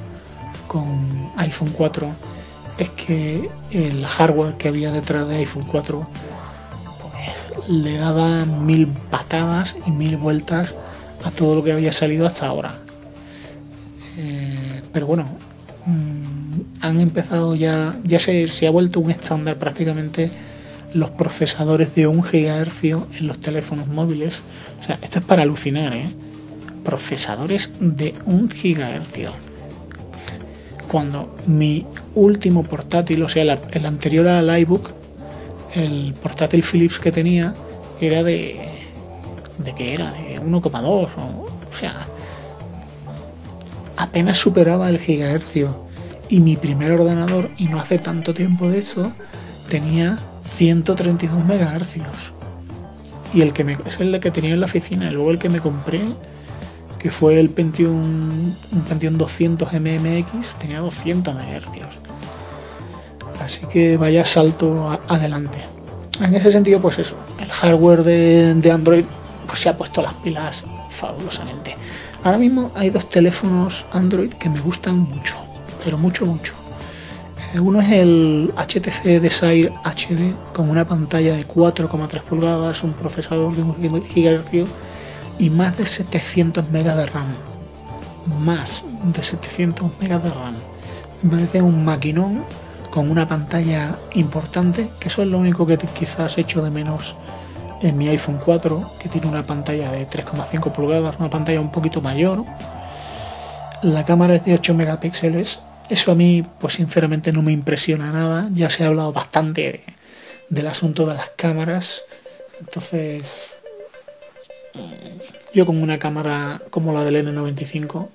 con 0.66 1.30
iPhone 1.36 1.72
4 1.76 2.08
es 2.78 2.90
que 2.90 3.50
el 3.70 4.06
hardware 4.06 4.56
que 4.56 4.68
había 4.68 4.92
detrás 4.92 5.26
de 5.28 5.36
iPhone 5.36 5.66
4 5.70 6.06
pues, 7.00 7.68
le 7.70 7.96
daba 7.96 8.44
mil 8.44 8.88
patadas 8.88 9.74
y 9.86 9.90
mil 9.90 10.18
vueltas 10.18 10.74
a 11.24 11.30
todo 11.30 11.56
lo 11.56 11.64
que 11.64 11.72
había 11.72 11.92
salido 11.92 12.26
hasta 12.26 12.46
ahora. 12.46 12.76
Pero 14.92 15.06
bueno, 15.06 15.24
mm, 15.86 16.82
han 16.84 17.00
empezado 17.00 17.54
ya, 17.54 17.98
ya 18.04 18.18
se, 18.18 18.48
se 18.48 18.66
ha 18.66 18.70
vuelto 18.70 19.00
un 19.00 19.10
estándar 19.10 19.56
prácticamente 19.56 20.30
los 20.94 21.10
procesadores 21.10 21.94
de 21.94 22.06
1 22.06 22.22
GHz 22.22 22.84
en 22.84 23.26
los 23.26 23.40
teléfonos 23.40 23.88
móviles. 23.88 24.40
O 24.80 24.84
sea, 24.84 24.98
esto 25.02 25.20
es 25.20 25.24
para 25.24 25.42
alucinar, 25.42 25.94
¿eh? 25.94 26.08
Procesadores 26.84 27.70
de 27.80 28.14
1 28.26 28.48
GHz. 28.48 29.30
Cuando 30.88 31.34
mi 31.46 31.86
último 32.14 32.62
portátil, 32.64 33.22
o 33.22 33.28
sea, 33.28 33.58
el 33.70 33.86
anterior 33.86 34.28
al 34.28 34.58
iBook, 34.60 34.90
el 35.74 36.14
portátil 36.20 36.62
Philips 36.62 36.98
que 36.98 37.12
tenía, 37.12 37.54
era 38.00 38.22
de. 38.22 38.68
¿De 39.58 39.74
qué 39.74 39.94
era? 39.94 40.12
De 40.12 40.40
1,2. 40.40 40.84
O, 40.84 40.98
o 40.98 41.76
sea, 41.78 42.06
apenas 44.02 44.38
superaba 44.38 44.88
el 44.88 44.98
gigahercio. 44.98 45.86
Y 46.28 46.40
mi 46.40 46.56
primer 46.56 46.92
ordenador, 46.92 47.50
y 47.58 47.66
no 47.66 47.78
hace 47.78 47.98
tanto 47.98 48.32
tiempo 48.32 48.68
de 48.70 48.78
eso, 48.78 49.12
tenía 49.68 50.20
132 50.44 51.44
MHz. 51.44 51.96
Y 53.34 53.42
el 53.42 53.52
que 53.52 53.64
me, 53.64 53.78
es 53.84 54.00
el 54.00 54.18
que 54.20 54.30
tenía 54.30 54.54
en 54.54 54.60
la 54.60 54.66
oficina. 54.66 55.10
Y 55.10 55.14
luego 55.14 55.30
el 55.30 55.38
que 55.38 55.48
me 55.48 55.60
compré, 55.60 56.04
que 56.98 57.10
fue 57.10 57.38
el 57.38 57.50
Pentium, 57.50 58.54
un 58.72 58.84
Pentium 58.88 59.18
200 59.18 59.72
MMX, 59.72 60.56
tenía 60.56 60.80
200 60.80 61.34
MHz. 61.34 62.12
Así 63.42 63.66
que 63.66 63.96
vaya 63.96 64.24
salto 64.24 65.00
adelante. 65.08 65.58
En 66.20 66.34
ese 66.34 66.50
sentido, 66.50 66.80
pues 66.80 66.98
eso, 66.98 67.16
el 67.40 67.48
hardware 67.48 68.04
de, 68.04 68.70
Android 68.70 69.04
pues 69.46 69.60
se 69.60 69.68
ha 69.68 69.76
puesto 69.76 70.02
las 70.02 70.14
pilas 70.14 70.64
fabulosamente. 70.90 71.74
Ahora 72.24 72.38
mismo 72.38 72.70
hay 72.76 72.90
dos 72.90 73.08
teléfonos 73.08 73.84
Android 73.90 74.32
que 74.34 74.48
me 74.48 74.60
gustan 74.60 74.96
mucho, 74.96 75.34
pero 75.82 75.98
mucho, 75.98 76.24
mucho. 76.24 76.54
Eh, 77.52 77.58
uno 77.58 77.80
es 77.80 77.90
el 77.90 78.54
HTC 78.56 79.20
Desire 79.20 79.72
HD 79.84 80.32
con 80.54 80.70
una 80.70 80.84
pantalla 80.86 81.34
de 81.34 81.44
4,3 81.44 82.22
pulgadas, 82.22 82.84
un 82.84 82.92
procesador 82.92 83.56
de 83.56 83.62
1 83.62 84.02
GHz 84.14 84.68
y 85.40 85.50
más 85.50 85.76
de 85.76 85.84
700 85.84 86.64
MB 86.70 86.94
de 86.94 87.06
RAM. 87.06 87.34
Más 88.38 88.84
de 89.02 89.20
700 89.20 89.90
MB 90.00 90.22
de 90.22 90.30
RAM. 90.30 90.54
Me 91.22 91.30
parece 91.30 91.60
un 91.60 91.84
maquinón 91.84 92.44
con 92.90 93.10
una 93.10 93.26
pantalla 93.26 93.96
importante, 94.14 94.90
que 95.00 95.08
eso 95.08 95.22
es 95.22 95.28
lo 95.28 95.38
único 95.38 95.66
que 95.66 95.76
quizás 95.76 96.38
echo 96.38 96.62
de 96.62 96.70
menos 96.70 97.16
en 97.82 97.98
mi 97.98 98.08
iPhone 98.08 98.38
4, 98.44 98.92
que 98.98 99.08
tiene 99.08 99.26
una 99.26 99.44
pantalla 99.44 99.90
de 99.90 100.06
3,5 100.08 100.72
pulgadas, 100.72 101.16
una 101.18 101.30
pantalla 101.30 101.60
un 101.60 101.72
poquito 101.72 102.00
mayor. 102.00 102.44
La 103.82 104.04
cámara 104.04 104.36
es 104.36 104.44
de 104.44 104.54
8 104.54 104.74
megapíxeles. 104.74 105.60
Eso 105.88 106.12
a 106.12 106.14
mí, 106.14 106.44
pues 106.60 106.74
sinceramente 106.74 107.32
no 107.32 107.42
me 107.42 107.52
impresiona 107.52 108.12
nada. 108.12 108.48
Ya 108.52 108.70
se 108.70 108.84
ha 108.84 108.86
hablado 108.86 109.12
bastante 109.12 109.84
del 110.48 110.66
asunto 110.68 111.06
de 111.06 111.14
las 111.14 111.30
cámaras. 111.30 112.02
Entonces, 112.60 113.50
yo 115.52 115.66
con 115.66 115.82
una 115.82 115.98
cámara 115.98 116.62
como 116.70 116.92
la 116.92 117.02
del 117.04 117.26
N95 117.26 118.08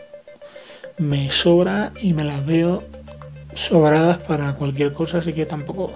me 0.97 1.29
sobra 1.29 1.91
y 2.01 2.13
me 2.13 2.23
las 2.23 2.45
veo 2.45 2.83
sobradas 3.53 4.17
para 4.19 4.53
cualquier 4.53 4.93
cosa, 4.93 5.19
así 5.19 5.33
que 5.33 5.45
tampoco 5.45 5.93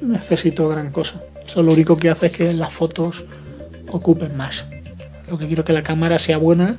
necesito 0.00 0.68
gran 0.68 0.92
cosa. 0.92 1.20
Eso 1.46 1.62
lo 1.62 1.72
único 1.72 1.96
que 1.96 2.10
hace 2.10 2.26
es 2.26 2.32
que 2.32 2.52
las 2.52 2.72
fotos 2.72 3.24
ocupen 3.90 4.36
más. 4.36 4.64
Lo 5.28 5.38
que 5.38 5.46
quiero 5.46 5.62
es 5.62 5.66
que 5.66 5.72
la 5.72 5.82
cámara 5.82 6.18
sea 6.18 6.38
buena, 6.38 6.76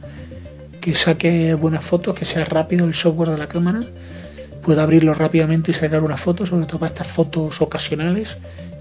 que 0.81 0.95
saque 0.95 1.53
buenas 1.53 1.83
fotos, 1.83 2.15
que 2.15 2.25
sea 2.25 2.43
rápido 2.45 2.85
el 2.85 2.93
software 2.93 3.29
de 3.29 3.37
la 3.37 3.47
cámara, 3.47 3.83
pueda 4.63 4.83
abrirlo 4.83 5.13
rápidamente 5.13 5.71
y 5.71 5.73
sacar 5.73 6.03
una 6.03 6.17
foto, 6.17 6.45
sobre 6.45 6.65
todo 6.65 6.79
para 6.79 6.91
estas 6.91 7.07
fotos 7.07 7.61
ocasionales, 7.61 8.37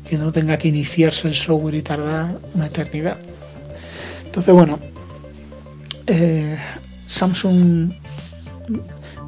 que 0.09 0.19
no 0.19 0.33
tenga 0.33 0.57
que 0.59 0.69
iniciarse 0.69 1.29
el 1.29 1.35
software 1.35 1.75
y 1.75 1.83
tardar 1.83 2.39
una 2.55 2.67
eternidad. 2.67 3.19
Entonces, 4.25 4.55
bueno, 4.55 4.79
eh, 6.07 6.59
Samsung, 7.07 7.93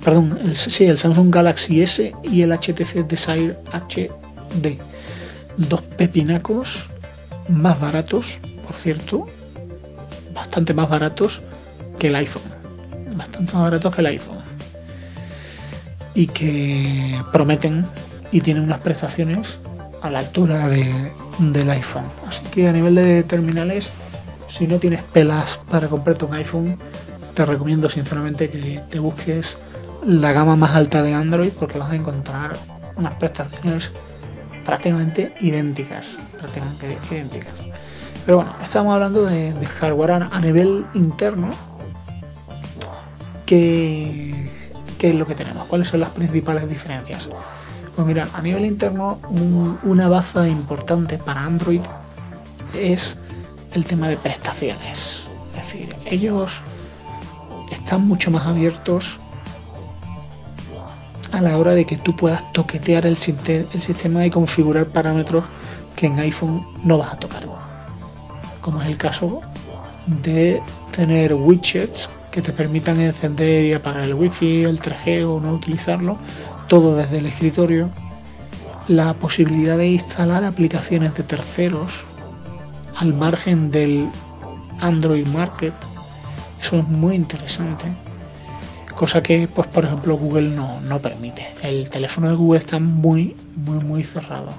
perdón, 0.04 0.38
sí, 0.54 0.84
el 0.87 0.99
Samsung 0.99 1.32
Galaxy 1.32 1.82
S 1.82 2.12
y 2.25 2.42
el 2.42 2.52
HTC 2.52 3.06
Desire 3.06 3.56
HD 3.73 4.78
dos 5.56 5.82
pepinacos 5.82 6.84
más 7.49 7.80
baratos, 7.80 8.40
por 8.66 8.76
cierto, 8.76 9.26
bastante 10.34 10.75
más 10.75 10.88
baratos 10.88 11.42
que 11.99 12.08
el 12.08 12.16
iPhone. 12.16 12.42
Bastante 13.16 13.52
más 13.52 13.62
baratos 13.62 13.94
que 13.94 14.00
el 14.00 14.06
iPhone. 14.06 14.38
Y 16.14 16.26
que 16.28 17.23
prometen 17.32 17.87
y 18.32 18.40
tienen 18.40 18.64
unas 18.64 18.78
prestaciones 18.78 19.58
a 20.02 20.11
la 20.11 20.20
altura 20.20 20.68
del 20.68 21.70
iPhone. 21.70 22.04
Así 22.28 22.44
que 22.46 22.68
a 22.68 22.73
nivel 22.73 22.94
de 22.94 23.23
terminales, 23.23 23.90
si 24.50 24.66
no 24.66 24.78
tienes 24.78 25.02
pelas 25.02 25.61
para 25.70 25.88
comprarte 25.88 26.24
un 26.24 26.35
iPhone, 26.35 26.78
te 27.35 27.44
recomiendo 27.44 27.90
sinceramente 27.90 28.48
que 28.48 28.81
te 28.90 28.98
busques 28.98 29.57
la 30.07 30.33
gama 30.33 30.57
más 30.57 30.74
alta 30.74 31.02
de 31.02 31.14
Android 31.14 31.52
porque 31.59 31.78
vas 31.78 31.90
a 31.90 31.96
encontrar 31.96 32.59
unas 32.96 33.14
prestaciones 33.14 33.90
prácticamente 34.64 35.35
idénticas, 35.40 36.18
prácticamente 36.38 36.98
idénticas. 37.11 37.55
Pero 38.24 38.38
bueno, 38.38 38.55
estamos 38.62 38.94
hablando 38.94 39.27
de, 39.27 39.55
hardware 39.66 40.12
a, 40.12 40.40
nivel 40.40 40.87
interno. 40.94 41.50
¿qué, 43.44 44.50
¿Qué 44.98 45.11
es 45.11 45.14
lo 45.14 45.27
que 45.27 45.35
tenemos? 45.35 45.66
¿Cuáles 45.66 45.88
son 45.88 46.00
las 46.00 46.11
principales 46.11 46.68
diferencias? 46.68 47.29
Pues 47.94 48.07
mira, 48.07 48.29
a 48.33 48.42
nivel 48.42 48.64
interno, 48.64 49.20
una 49.83 50.09
baza 50.09 50.48
importante 50.48 51.18
para 51.18 51.44
Android 51.44 51.83
es 52.74 53.18
el 53.74 53.85
tema 53.85 54.09
de 54.09 54.16
prestaciones. 54.16 55.24
Es 55.57 55.66
decir, 55.66 55.94
ellos 56.07 56.53
están 57.70 58.07
mucho 58.07 58.31
más 58.31 58.46
abiertos 58.46 59.18
a 61.35 61.40
la 61.40 61.59
hora 61.59 61.75
de 61.75 61.85
que 61.85 61.97
tú 61.97 62.14
puedas 62.14 62.53
toquetear 62.53 63.07
el, 63.07 63.16
sistema 63.16 64.25
y 64.25 64.31
configurar 64.31 64.87
parámetros 64.87 65.44
que 65.97 66.07
en 66.07 66.18
iPhone 66.20 66.64
no 66.85 66.99
vas 66.99 67.12
a 67.12 67.16
tocar. 67.16 67.44
Como 68.61 68.81
es 68.81 68.87
el 68.87 68.97
caso 68.97 69.40
de 70.07 70.62
tener 70.94 71.35
widgets 71.35 72.09
que 72.31 72.40
te 72.40 72.53
permitan 72.53 73.01
encender 73.01 73.64
y 73.64 73.73
apagar 73.73 74.05
el 74.05 74.14
wifi, 74.14 74.62
el 74.62 74.81
3G 74.81 75.27
o 75.27 75.40
no 75.40 75.53
utilizarlo, 75.53 76.18
todo 76.68 76.97
desde 76.97 77.18
el 77.18 77.27
escritorio. 77.27 77.90
La 78.87 79.14
posibilidad 79.14 79.77
de 79.77 79.88
instalar 79.88 80.44
aplicaciones 80.44 81.14
de 81.14 81.25
terceros 81.25 82.05
al 82.97 83.12
margen 83.12 83.73
del 83.73 84.09
Android 84.81 85.27
Market, 85.27 85.75
eso 86.61 86.79
es 86.79 86.88
muy 86.88 87.16
interesante 87.16 88.03
cosa 88.94 89.22
que 89.22 89.48
pues 89.48 89.66
por 89.68 89.85
ejemplo 89.85 90.16
Google 90.16 90.50
no, 90.50 90.98
permite. 91.00 91.48
El 91.62 91.90
teléfono 91.90 92.28
de 92.28 92.37
Google 92.37 92.61
está 92.61 92.78
muy, 92.78 93.37
muy, 93.57 93.85
muy 93.85 94.02
cerrado. 94.04 94.50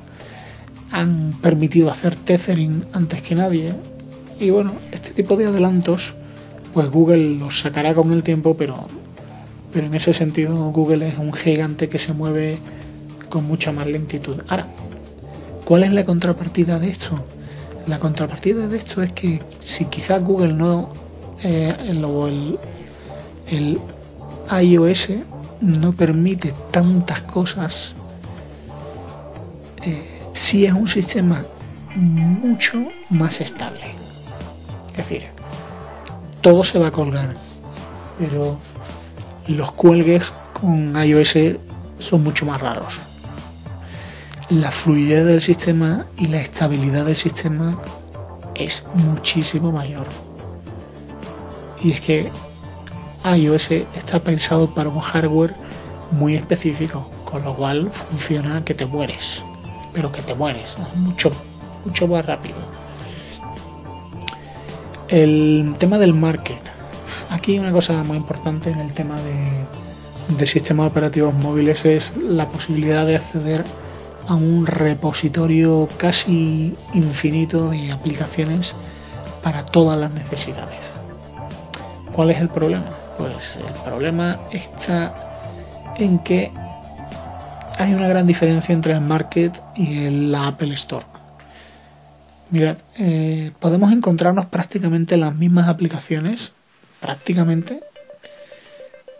Han 0.91 1.33
permitido 1.41 1.89
hacer 1.89 2.15
tethering 2.15 2.85
antes 2.93 3.21
que 3.21 3.35
nadie. 3.35 3.73
Y 4.39 4.49
bueno, 4.49 4.73
este 4.91 5.11
tipo 5.11 5.37
de 5.37 5.45
adelantos, 5.45 6.13
pues 6.73 6.89
Google 6.89 7.35
los 7.35 7.59
sacará 7.59 7.93
con 7.93 8.11
el 8.11 8.23
tiempo, 8.23 8.55
pero, 8.55 8.87
pero 9.73 9.87
en 9.87 9.95
ese 9.95 10.13
sentido 10.13 10.71
Google 10.71 11.07
es 11.07 11.17
un 11.17 11.33
gigante 11.33 11.89
que 11.89 11.99
se 11.99 12.13
mueve 12.13 12.57
con 13.29 13.45
mucha 13.45 13.71
más 13.71 13.87
lentitud. 13.87 14.41
Ahora, 14.47 14.67
¿cuál 15.63 15.83
es 15.83 15.93
la 15.93 16.05
contrapartida 16.05 16.79
de 16.79 16.89
esto? 16.89 17.23
La 17.87 17.99
contrapartida 17.99 18.67
de 18.67 18.77
esto 18.77 19.01
es 19.01 19.13
que 19.13 19.41
si 19.59 19.85
quizás 19.85 20.23
Google 20.23 20.53
no 20.53 20.89
eh, 21.43 21.73
el, 21.87 22.57
el 23.51 23.79
iOS 24.51 25.09
no 25.61 25.93
permite 25.93 26.53
tantas 26.71 27.21
cosas, 27.21 27.93
eh, 29.83 30.21
si 30.33 30.65
es 30.65 30.73
un 30.73 30.87
sistema 30.87 31.43
mucho 31.95 32.87
más 33.09 33.41
estable. 33.41 33.85
Es 34.91 34.97
decir, 34.97 35.25
todo 36.41 36.63
se 36.63 36.79
va 36.79 36.87
a 36.87 36.91
colgar, 36.91 37.33
pero 38.19 38.59
los 39.47 39.71
cuelgues 39.71 40.33
con 40.53 40.95
iOS 40.95 41.37
son 41.99 42.23
mucho 42.23 42.45
más 42.45 42.61
raros. 42.61 43.01
La 44.49 44.69
fluidez 44.69 45.25
del 45.25 45.41
sistema 45.41 46.05
y 46.17 46.27
la 46.27 46.39
estabilidad 46.39 47.05
del 47.05 47.17
sistema 47.17 47.81
es 48.53 48.85
muchísimo 48.93 49.71
mayor. 49.71 50.07
Y 51.81 51.91
es 51.91 52.01
que 52.01 52.31
iOS 53.25 53.71
está 53.71 54.19
pensado 54.19 54.73
para 54.73 54.89
un 54.89 54.99
hardware 54.99 55.55
muy 56.11 56.35
específico, 56.35 57.09
con 57.23 57.43
lo 57.43 57.55
cual 57.55 57.91
funciona 57.91 58.63
que 58.63 58.73
te 58.73 58.85
mueres, 58.85 59.41
pero 59.93 60.11
que 60.11 60.21
te 60.21 60.35
mueres, 60.35 60.75
mucho, 60.95 61.31
mucho 61.83 62.07
más 62.07 62.25
rápido. 62.25 62.55
El 65.07 65.75
tema 65.79 65.97
del 65.97 66.13
market. 66.13 66.61
Aquí 67.29 67.57
una 67.57 67.71
cosa 67.71 68.03
muy 68.03 68.17
importante 68.17 68.69
en 68.69 68.79
el 68.79 68.93
tema 68.93 69.19
de, 69.21 70.35
de 70.37 70.47
sistemas 70.47 70.91
operativos 70.91 71.33
móviles 71.33 71.85
es 71.85 72.13
la 72.17 72.47
posibilidad 72.47 73.05
de 73.05 73.15
acceder 73.15 73.65
a 74.27 74.35
un 74.35 74.65
repositorio 74.65 75.87
casi 75.97 76.75
infinito 76.93 77.69
de 77.69 77.91
aplicaciones 77.91 78.73
para 79.43 79.65
todas 79.65 79.99
las 79.99 80.11
necesidades. 80.11 80.91
¿Cuál 82.11 82.31
es 82.31 82.39
el 82.39 82.49
problema? 82.49 83.04
Pues 83.17 83.55
el 83.55 83.83
problema 83.83 84.39
está 84.51 85.13
en 85.97 86.19
que 86.19 86.51
hay 87.77 87.93
una 87.93 88.07
gran 88.07 88.27
diferencia 88.27 88.73
entre 88.73 88.93
el 88.93 89.01
Market 89.01 89.53
y 89.75 90.09
la 90.09 90.47
Apple 90.47 90.73
Store. 90.73 91.05
Mirad, 92.49 92.77
eh, 92.97 93.51
podemos 93.59 93.91
encontrarnos 93.91 94.45
prácticamente 94.47 95.17
las 95.17 95.33
mismas 95.35 95.67
aplicaciones, 95.67 96.51
prácticamente, 96.99 97.81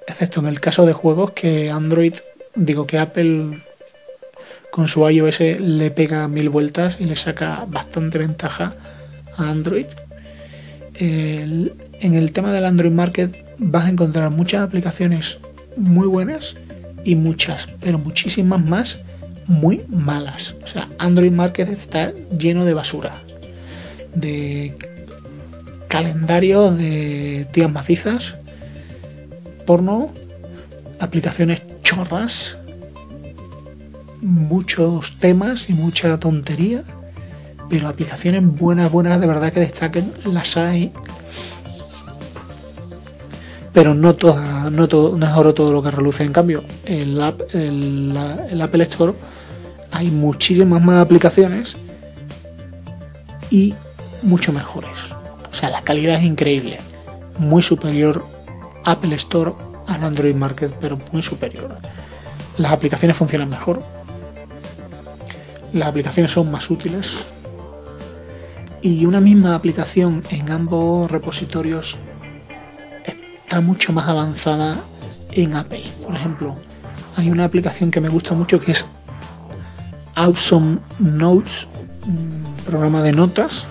excepto 0.08 0.42
en 0.42 0.48
el 0.48 0.60
caso 0.60 0.86
de 0.86 0.94
juegos 0.94 1.32
que 1.32 1.72
Android, 1.72 2.16
digo 2.54 2.86
que 2.86 3.00
Apple 3.00 3.64
con 4.72 4.88
su 4.88 5.10
iOS 5.10 5.40
le 5.40 5.90
pega 5.92 6.28
mil 6.28 6.50
vueltas 6.50 6.98
y 7.00 7.06
le 7.06 7.16
saca 7.16 7.66
bastante 7.68 8.18
ventaja 8.18 8.76
a 9.38 9.50
Android. 9.50 9.88
en 10.98 12.14
el 12.14 12.32
tema 12.32 12.52
del 12.54 12.66
Android 12.66 12.92
Market 12.92 13.45
vas 13.58 13.86
a 13.86 13.90
encontrar 13.90 14.30
muchas 14.30 14.62
aplicaciones 14.62 15.40
muy 15.78 16.08
buenas 16.08 16.56
y 17.04 17.16
muchas, 17.16 17.68
pero 17.82 17.98
muchísimas 17.98 18.64
más 18.64 19.00
muy 19.48 19.82
malas. 19.90 20.56
O 20.64 20.68
sea, 20.68 20.90
Android 20.98 21.32
Market 21.32 21.70
está 21.70 22.14
lleno 22.38 22.66
de 22.66 22.74
basura, 22.74 23.22
de 24.14 24.76
calendarios 25.88 26.78
de 26.78 27.48
tías 27.52 27.72
macizas, 27.72 28.36
porno, 29.66 30.12
aplicaciones 31.00 31.62
chorras, 31.84 32.58
muchos 34.22 35.18
temas 35.20 35.70
y 35.70 35.74
mucha 35.74 36.20
tontería, 36.20 36.84
pero 37.70 37.88
aplicaciones 37.88 38.44
buenas, 38.46 38.92
buenas, 38.92 39.20
de 39.22 39.28
verdad 39.28 39.54
que 39.54 39.60
destaquen, 39.60 40.12
las 40.26 40.58
hay. 40.58 40.92
Pero 43.76 43.94
no 43.94 44.16
todas, 44.16 44.72
no, 44.72 44.88
todo, 44.88 45.18
no 45.18 45.28
es 45.28 45.34
oro 45.34 45.54
todo 45.54 45.74
lo 45.74 45.84
que 45.84 45.92
reluce. 45.92 46.24
En 46.24 46.32
cambio, 46.32 46.64
el, 46.86 47.22
el 47.52 48.62
Apple 48.62 48.84
Store 48.86 49.14
hay 49.92 50.10
muchísimas 50.10 50.82
más 50.82 51.02
aplicaciones 51.02 51.76
y 53.52 53.76
mucho 54.24 54.54
mejores. 54.54 54.98
O 55.52 55.54
sea, 55.54 55.70
la 55.70 55.82
calidad 55.82 56.16
es 56.16 56.24
increíble. 56.24 56.80
Muy 57.38 57.62
superior 57.62 58.26
Apple 58.86 59.14
Store 59.16 59.52
al 59.88 60.04
Android 60.04 60.36
Market, 60.36 60.74
pero 60.80 60.98
muy 61.12 61.22
superior. 61.22 61.76
Las 62.58 62.72
aplicaciones 62.72 63.18
funcionan 63.18 63.50
mejor. 63.50 63.84
Las 65.74 65.90
aplicaciones 65.90 66.32
son 66.32 66.50
más 66.50 66.70
útiles. 66.70 67.26
Y 68.82 69.06
una 69.06 69.20
misma 69.20 69.54
aplicación 69.54 70.24
en 70.30 70.50
ambos 70.50 71.12
repositorios 71.12 71.98
está 73.56 73.66
mucho 73.66 73.94
más 73.94 74.10
avanzada 74.10 74.84
en 75.32 75.56
Apple. 75.56 75.86
Por 76.04 76.14
ejemplo, 76.14 76.56
hay 77.16 77.32
una 77.32 77.46
aplicación 77.46 77.90
que 77.90 78.02
me 78.02 78.10
gusta 78.10 78.34
mucho 78.34 78.60
que 78.60 78.74
es 78.74 78.86
Awesome 80.16 80.80
Notes, 81.00 81.66
programa 82.66 83.02
de 83.02 83.14
notas 83.14 83.66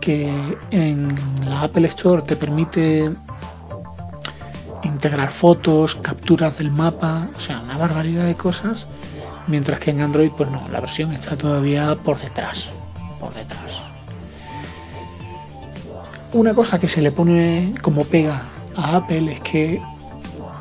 que 0.00 0.32
en 0.70 1.08
la 1.44 1.62
Apple 1.62 1.88
Store 1.88 2.22
te 2.22 2.36
permite 2.36 3.10
integrar 4.84 5.32
fotos, 5.32 5.96
capturas 5.96 6.56
del 6.58 6.70
mapa, 6.70 7.26
o 7.36 7.40
sea, 7.40 7.58
una 7.58 7.76
barbaridad 7.78 8.26
de 8.26 8.36
cosas, 8.36 8.86
mientras 9.48 9.80
que 9.80 9.90
en 9.90 10.02
Android 10.02 10.30
pues 10.36 10.48
no, 10.52 10.62
la 10.70 10.78
versión 10.78 11.10
está 11.12 11.36
todavía 11.36 11.96
por 11.96 12.20
detrás, 12.20 12.68
por 13.18 13.34
detrás. 13.34 13.82
Una 16.32 16.54
cosa 16.54 16.78
que 16.78 16.86
se 16.86 17.02
le 17.02 17.10
pone 17.10 17.74
como 17.82 18.04
pega 18.04 18.44
a 18.78 18.96
Apple 18.96 19.32
es 19.32 19.40
que 19.40 19.82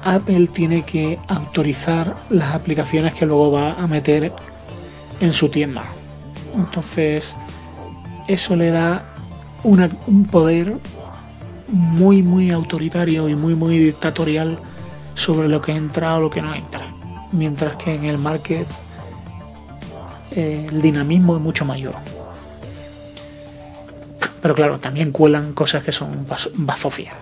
Apple 0.04 0.48
tiene 0.48 0.82
que 0.82 1.20
autorizar 1.28 2.16
las 2.30 2.56
aplicaciones 2.56 3.14
que 3.14 3.28
luego 3.28 3.52
va 3.52 3.74
a 3.74 3.86
meter 3.88 4.34
en 5.20 5.34
su 5.34 5.50
tienda. 5.50 5.84
Entonces, 6.56 7.36
eso 8.28 8.56
le 8.56 8.72
da 8.72 9.06
un 9.64 10.26
poder 10.32 10.78
muy, 11.68 12.24
muy 12.24 12.50
autoritario 12.50 13.30
y 13.30 13.36
muy, 13.36 13.54
muy 13.54 13.78
dictatorial 13.78 14.58
sobre 15.14 15.48
lo 15.48 15.62
que 15.62 15.74
entra 15.74 16.16
o 16.16 16.22
lo 16.22 16.30
que 16.32 16.42
no 16.42 16.56
entra. 16.56 16.88
Mientras 17.32 17.76
que 17.76 17.94
en 17.94 18.06
el 18.06 18.18
market 18.18 18.68
eh, 20.32 20.66
el 20.70 20.82
dinamismo 20.82 21.36
es 21.36 21.42
mucho 21.42 21.66
mayor. 21.66 21.96
Pero 24.42 24.56
claro, 24.56 24.80
también 24.80 25.12
cuelan 25.12 25.54
cosas 25.54 25.84
que 25.84 25.92
son 25.92 26.26
bazofias. 26.56 27.16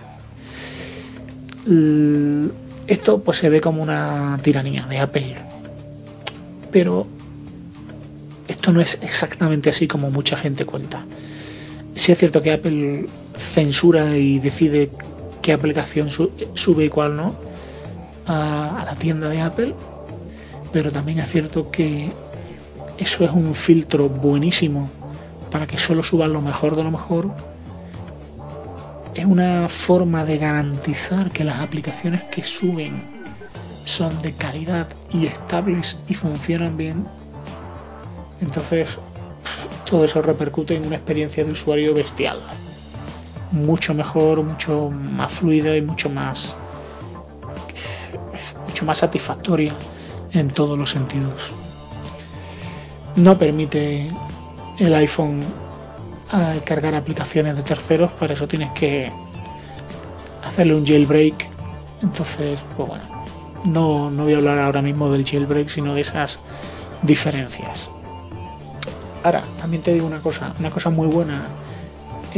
Esto 2.86 3.20
pues 3.20 3.38
se 3.38 3.48
ve 3.48 3.60
como 3.60 3.82
una 3.82 4.38
tiranía 4.42 4.86
de 4.86 4.98
Apple. 4.98 5.34
Pero 6.70 7.06
esto 8.48 8.72
no 8.72 8.80
es 8.80 8.98
exactamente 9.02 9.70
así 9.70 9.86
como 9.86 10.10
mucha 10.10 10.36
gente 10.36 10.64
cuenta. 10.64 11.04
Si 11.94 12.12
es 12.12 12.18
cierto 12.18 12.42
que 12.42 12.52
Apple 12.52 13.06
censura 13.34 14.16
y 14.16 14.38
decide 14.38 14.90
qué 15.42 15.52
aplicación 15.52 16.08
sube 16.08 16.84
y 16.84 16.88
cuál 16.88 17.16
no 17.16 17.34
a, 18.26 18.82
la 18.84 18.94
tienda 18.94 19.28
de 19.28 19.40
Apple, 19.40 19.74
pero 20.72 20.92
también 20.92 21.18
es 21.18 21.30
cierto 21.30 21.70
que 21.70 22.10
eso 22.98 23.24
es 23.24 23.30
un 23.30 23.54
filtro 23.54 24.08
buenísimo 24.08 24.90
para 25.50 25.66
que 25.66 25.78
solo 25.78 26.02
suban 26.02 26.32
lo 26.32 26.42
mejor 26.42 26.76
de 26.76 26.84
lo 26.84 26.90
mejor. 26.90 27.30
Es 29.16 29.24
una 29.24 29.68
forma 29.68 30.24
de 30.24 30.38
garantizar 30.38 31.32
que 31.32 31.42
las 31.42 31.60
aplicaciones 31.60 32.22
que 32.30 32.44
suben 32.44 33.02
son 33.84 34.22
de 34.22 34.34
calidad 34.34 34.88
y 35.12 35.26
estables 35.26 35.98
y 36.06 36.14
funcionan 36.14 36.76
bien. 36.76 37.04
Entonces, 38.40 38.90
todo 39.88 40.04
eso 40.04 40.22
repercute 40.22 40.76
en 40.76 40.86
una 40.86 40.96
experiencia 40.96 41.44
de 41.44 41.52
usuario 41.52 41.94
bestial 41.94 42.38
mucho 43.52 43.94
mejor, 43.94 44.42
mucho 44.42 44.90
más 44.90 45.32
fluida 45.32 45.76
y 45.76 45.80
mucho 45.80 46.10
más 46.10 46.54
mucho 48.66 48.84
más 48.84 48.98
satisfactoria 48.98 49.74
en 50.32 50.50
todos 50.50 50.78
los 50.78 50.90
sentidos. 50.90 51.52
No 53.14 53.38
permite 53.38 54.08
el 54.78 54.94
iPhone 54.94 55.44
eh, 56.32 56.60
cargar 56.64 56.94
aplicaciones 56.94 57.56
de 57.56 57.62
terceros, 57.62 58.12
para 58.12 58.34
eso 58.34 58.46
tienes 58.46 58.72
que 58.72 59.12
hacerle 60.44 60.74
un 60.74 60.86
jailbreak. 60.86 61.48
Entonces, 62.02 62.62
pues 62.76 62.88
bueno, 62.88 63.04
no, 63.64 64.10
no 64.10 64.24
voy 64.24 64.34
a 64.34 64.36
hablar 64.36 64.58
ahora 64.58 64.82
mismo 64.82 65.08
del 65.10 65.24
jailbreak, 65.24 65.68
sino 65.68 65.94
de 65.94 66.02
esas 66.02 66.38
diferencias. 67.02 67.90
Ahora, 69.22 69.44
también 69.58 69.82
te 69.82 69.92
digo 69.92 70.06
una 70.06 70.20
cosa, 70.20 70.52
una 70.58 70.70
cosa 70.70 70.90
muy 70.90 71.08
buena 71.08 71.42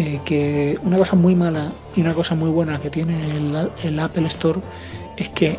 eh, 0.01 0.21
que 0.25 0.79
una 0.85 0.97
cosa 0.97 1.17
muy 1.17 1.35
mala 1.35 1.73
y 1.97 2.03
una 2.03 2.15
cosa 2.15 2.37
muy 2.37 2.51
buena 2.51 2.79
que 2.79 2.89
tiene 2.89 3.19
el, 3.83 3.99
Apple 3.99 4.29
Store 4.29 4.61
es 5.17 5.29
que 5.31 5.59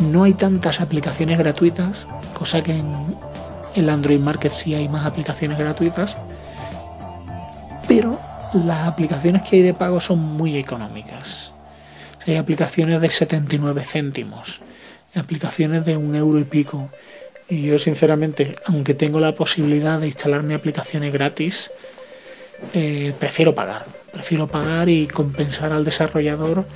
no 0.00 0.24
hay 0.24 0.34
tantas 0.34 0.80
aplicaciones 0.80 1.38
gratuitas, 1.38 2.06
cosa 2.36 2.60
que 2.62 2.72
en 2.72 3.16
el 3.76 3.88
Android 3.90 4.18
Market 4.18 4.50
sí 4.50 4.74
hay 4.74 4.88
más 4.88 5.06
aplicaciones 5.06 5.56
gratuitas, 5.56 6.16
pero 7.98 8.16
las 8.52 8.86
aplicaciones 8.86 9.42
que 9.42 9.56
hay 9.56 9.62
de 9.62 9.74
pago 9.74 10.00
son 10.00 10.20
muy 10.20 10.56
económicas. 10.56 11.52
hay 12.28 12.36
aplicaciones 12.36 13.00
de 13.00 13.10
79 13.10 13.82
céntimos, 13.84 14.60
aplicaciones 15.16 15.84
de 15.84 15.96
un 15.96 16.14
euro 16.14 16.38
y 16.38 16.44
pico. 16.44 16.90
Y 17.48 17.62
yo 17.62 17.78
sinceramente, 17.80 18.52
aunque 18.66 18.94
tengo 18.94 19.18
la 19.18 19.34
posibilidad 19.34 19.98
de 19.98 20.06
instalarme 20.06 20.54
aplicaciones 20.54 21.12
gratis, 21.12 21.72
eh, 22.72 23.14
prefiero 23.18 23.52
pagar. 23.56 23.86
Prefiero 24.12 24.46
pagar 24.46 24.88
y 24.88 25.08
compensar 25.08 25.72
al 25.72 25.84
desarrollador 25.84 26.66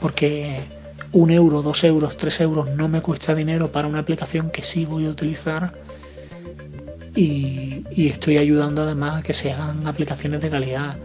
porque 0.00 0.64
un 1.12 1.30
euro, 1.30 1.62
dos 1.62 1.84
euros, 1.84 2.16
tres 2.16 2.40
euros 2.40 2.70
no 2.70 2.88
me 2.88 3.02
cuesta 3.02 3.36
dinero 3.36 3.70
para 3.70 3.86
una 3.86 4.00
aplicación 4.00 4.50
que 4.50 4.62
sí 4.62 4.84
voy 4.84 5.06
a 5.06 5.10
utilizar 5.10 5.74
y, 7.14 7.84
estoy 8.08 8.38
ayudando 8.38 8.82
además 8.82 9.18
a 9.18 9.22
que 9.22 9.34
se 9.34 9.52
hagan 9.52 9.86
aplicaciones 9.86 10.40
de 10.40 10.50
calidad. 10.50 10.96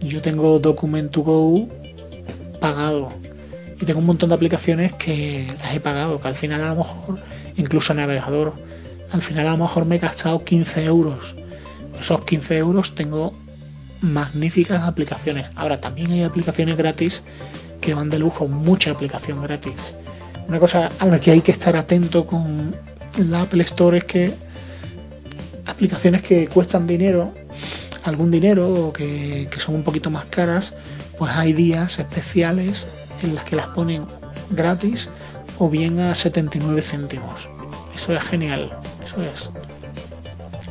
Yo 0.00 0.22
tengo 0.22 0.60
Document2Go 0.60 1.68
pagado 2.60 3.12
y 3.80 3.84
tengo 3.84 4.00
un 4.00 4.06
montón 4.06 4.30
de 4.30 4.34
aplicaciones 4.34 4.92
que 4.94 5.46
las 5.58 5.74
he 5.74 5.80
pagado, 5.80 6.20
que 6.20 6.28
al 6.28 6.34
final 6.34 6.62
a 6.62 6.68
lo 6.68 6.76
mejor, 6.76 7.18
incluso 7.56 7.92
navegador, 7.94 8.54
al 9.12 9.22
final 9.22 9.46
a 9.48 9.52
lo 9.52 9.58
mejor 9.58 9.84
me 9.84 9.96
he 9.96 9.98
gastado 9.98 10.44
15 10.44 10.84
euros. 10.84 11.36
esos 12.00 12.24
15 12.24 12.58
euros 12.58 12.94
tengo 12.94 13.34
magníficas 14.00 14.82
aplicaciones. 14.82 15.48
Ahora 15.54 15.80
también 15.80 16.10
hay 16.12 16.22
aplicaciones 16.22 16.76
gratis 16.76 17.22
que 17.80 17.94
van 17.94 18.10
de 18.10 18.18
lujo, 18.18 18.48
mucha 18.48 18.90
aplicación 18.90 19.42
gratis. 19.42 19.94
Una 20.48 20.58
cosa 20.58 20.90
a 20.98 21.06
la 21.06 21.20
que 21.20 21.32
hay 21.32 21.40
que 21.40 21.52
estar 21.52 21.76
atento 21.76 22.26
con 22.26 22.74
la 23.18 23.42
Apple 23.42 23.62
Store 23.64 23.98
es 23.98 24.04
que 24.04 24.45
aplicaciones 25.66 26.22
que 26.22 26.48
cuestan 26.48 26.86
dinero, 26.86 27.32
algún 28.04 28.30
dinero 28.30 28.86
o 28.86 28.92
que, 28.92 29.48
que 29.50 29.60
son 29.60 29.74
un 29.74 29.82
poquito 29.82 30.10
más 30.10 30.24
caras, 30.26 30.74
pues 31.18 31.32
hay 31.32 31.52
días 31.52 31.98
especiales 31.98 32.86
en 33.22 33.34
las 33.34 33.44
que 33.44 33.56
las 33.56 33.68
ponen 33.68 34.04
gratis 34.50 35.08
o 35.58 35.68
bien 35.68 35.98
a 36.00 36.14
79 36.14 36.82
céntimos. 36.82 37.48
Eso 37.94 38.14
es 38.14 38.22
genial, 38.22 38.70
eso 39.02 39.22
es 39.22 39.50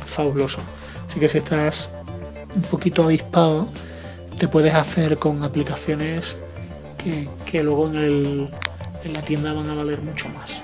fabuloso. 0.04 0.60
Así 1.08 1.20
que 1.20 1.28
si 1.28 1.38
estás 1.38 1.90
un 2.54 2.62
poquito 2.62 3.04
avispado, 3.04 3.68
te 4.38 4.48
puedes 4.48 4.74
hacer 4.74 5.18
con 5.18 5.42
aplicaciones 5.42 6.36
que, 7.46 7.62
luego 7.62 7.86
en, 7.86 8.50
en 9.04 9.12
la 9.12 9.22
tienda 9.22 9.52
van 9.52 9.70
a 9.70 9.74
valer 9.74 10.00
mucho 10.00 10.28
más. 10.30 10.62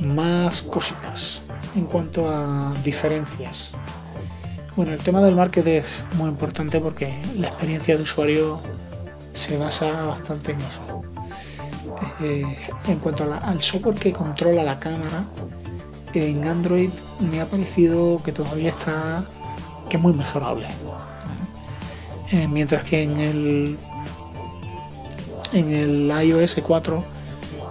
Más 0.00 0.60
cositas 0.62 1.42
en 1.74 1.86
cuanto 1.86 2.28
a 2.28 2.74
diferencias. 2.84 3.70
Bueno, 4.76 4.92
el 4.92 4.98
tema 4.98 5.20
del 5.20 5.36
market 5.36 5.66
es 5.66 6.04
muy 6.14 6.28
importante 6.28 6.80
porque 6.80 7.20
la 7.36 7.48
experiencia 7.48 7.96
de 7.96 8.02
usuario 8.02 8.60
se 9.34 9.56
basa 9.56 10.06
bastante 10.06 10.52
en 10.52 10.60
eso. 10.60 11.02
Eh, 12.20 12.58
en 12.86 12.98
cuanto 12.98 13.24
al 13.24 13.60
software 13.60 13.96
que 13.96 14.12
controla 14.12 14.62
la 14.62 14.78
cámara, 14.78 15.24
en 16.14 16.46
Android 16.46 16.90
me 17.20 17.40
ha 17.40 17.46
parecido 17.46 18.22
que 18.22 18.32
todavía 18.32 18.70
está 18.70 19.24
que 19.88 19.96
es 19.96 20.02
muy 20.02 20.12
mejorable 20.12 20.68
Eh, 22.30 22.48
mientras 22.48 22.84
que 22.84 23.02
en 23.02 23.18
el 23.18 23.78
en 25.52 25.70
el 25.70 26.26
iOS 26.26 26.56
4 26.62 27.04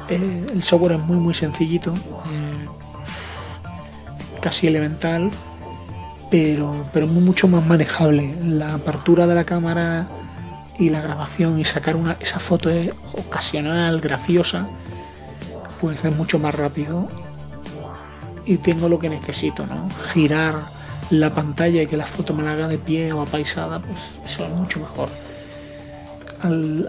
eh, 0.10 0.46
el 0.54 0.62
software 0.62 0.94
es 0.94 1.00
muy 1.00 1.18
muy 1.18 1.34
sencillito, 1.34 1.96
casi 4.42 4.68
elemental, 4.68 5.32
pero, 6.30 6.86
pero 6.94 7.08
mucho 7.08 7.48
más 7.48 7.66
manejable. 7.66 8.36
La 8.44 8.74
apertura 8.74 9.28
de 9.28 9.36
la 9.36 9.44
cámara 9.44 10.08
y 10.78 10.90
la 10.90 11.02
grabación 11.02 11.60
y 11.60 11.66
sacar 11.66 11.96
una, 11.96 12.18
esa 12.20 12.40
foto 12.40 12.70
ocasional, 13.14 14.02
graciosa, 14.02 14.68
pues 15.80 16.04
es 16.04 16.16
mucho 16.16 16.40
más 16.40 16.56
rápido 16.56 17.08
y 18.46 18.58
tengo 18.58 18.90
lo 18.90 19.00
que 19.00 19.10
necesito, 19.10 19.66
¿no? 19.66 19.90
Girar 20.14 20.56
la 21.10 21.34
pantalla 21.34 21.84
y 21.84 21.88
que 21.88 21.98
la 21.98 22.06
foto 22.06 22.34
me 22.34 22.44
la 22.44 22.54
haga 22.54 22.68
de 22.68 22.78
pie 22.78 23.12
o 23.14 23.22
apaisada, 23.22 23.80
pues 23.80 24.00
eso 24.26 24.46
es 24.46 24.52
mucho 24.52 24.80
mejor. 24.80 25.10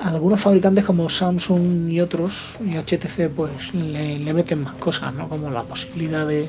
algunos 0.00 0.40
fabricantes 0.40 0.84
como 0.84 1.10
Samsung 1.10 1.90
y 1.90 2.00
otros 2.00 2.54
y 2.64 2.76
HTC 2.76 3.28
pues 3.34 3.74
le, 3.74 4.32
meten 4.32 4.62
más 4.62 4.74
cosas, 4.74 5.12
¿no? 5.12 5.28
Como 5.28 5.50
la 5.50 5.62
posibilidad 5.62 6.26
de 6.26 6.48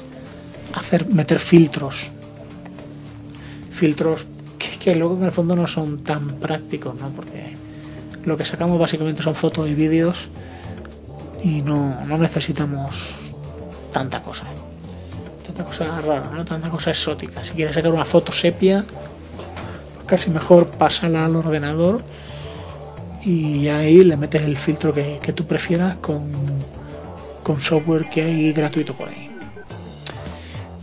hacer 0.73 1.07
meter 1.07 1.39
filtros. 1.39 2.11
Filtros 3.71 4.25
que, 4.57 4.77
que 4.77 4.95
luego 4.95 5.17
en 5.17 5.23
el 5.23 5.31
fondo 5.31 5.55
no 5.55 5.67
son 5.67 6.03
tan 6.03 6.39
prácticos, 6.39 6.95
¿no? 6.95 7.09
Porque 7.09 7.55
lo 8.25 8.37
que 8.37 8.45
sacamos 8.45 8.79
básicamente 8.79 9.21
son 9.23 9.35
fotos 9.35 9.67
y 9.69 9.75
vídeos 9.75 10.29
y 11.43 11.61
no, 11.61 12.05
no 12.05 12.17
necesitamos 12.17 13.33
tanta 13.91 14.21
cosa 14.23 14.47
tanta 15.53 15.65
cosa 15.65 16.01
rara, 16.01 16.31
¿no? 16.33 16.43
tanta 16.43 16.69
cosa 16.69 16.89
exótica. 16.89 17.43
Si 17.43 17.53
quieres 17.53 17.75
sacar 17.75 17.91
una 17.91 18.05
foto 18.05 18.31
sepia, 18.31 18.83
pues 18.87 20.05
casi 20.07 20.31
mejor 20.31 20.67
pásala 20.67 21.25
al 21.25 21.35
ordenador 21.35 22.01
y 23.23 23.67
ahí 23.67 24.03
le 24.03 24.17
metes 24.17 24.41
el 24.41 24.57
filtro 24.57 24.93
que, 24.93 25.33
tú 25.35 25.45
prefieras 25.45 25.95
con, 25.97 26.31
con 27.43 27.61
software 27.61 28.09
que 28.09 28.21
hay 28.21 28.51
gratuito 28.51 28.95
por 28.95 29.09
ahí. 29.09 29.29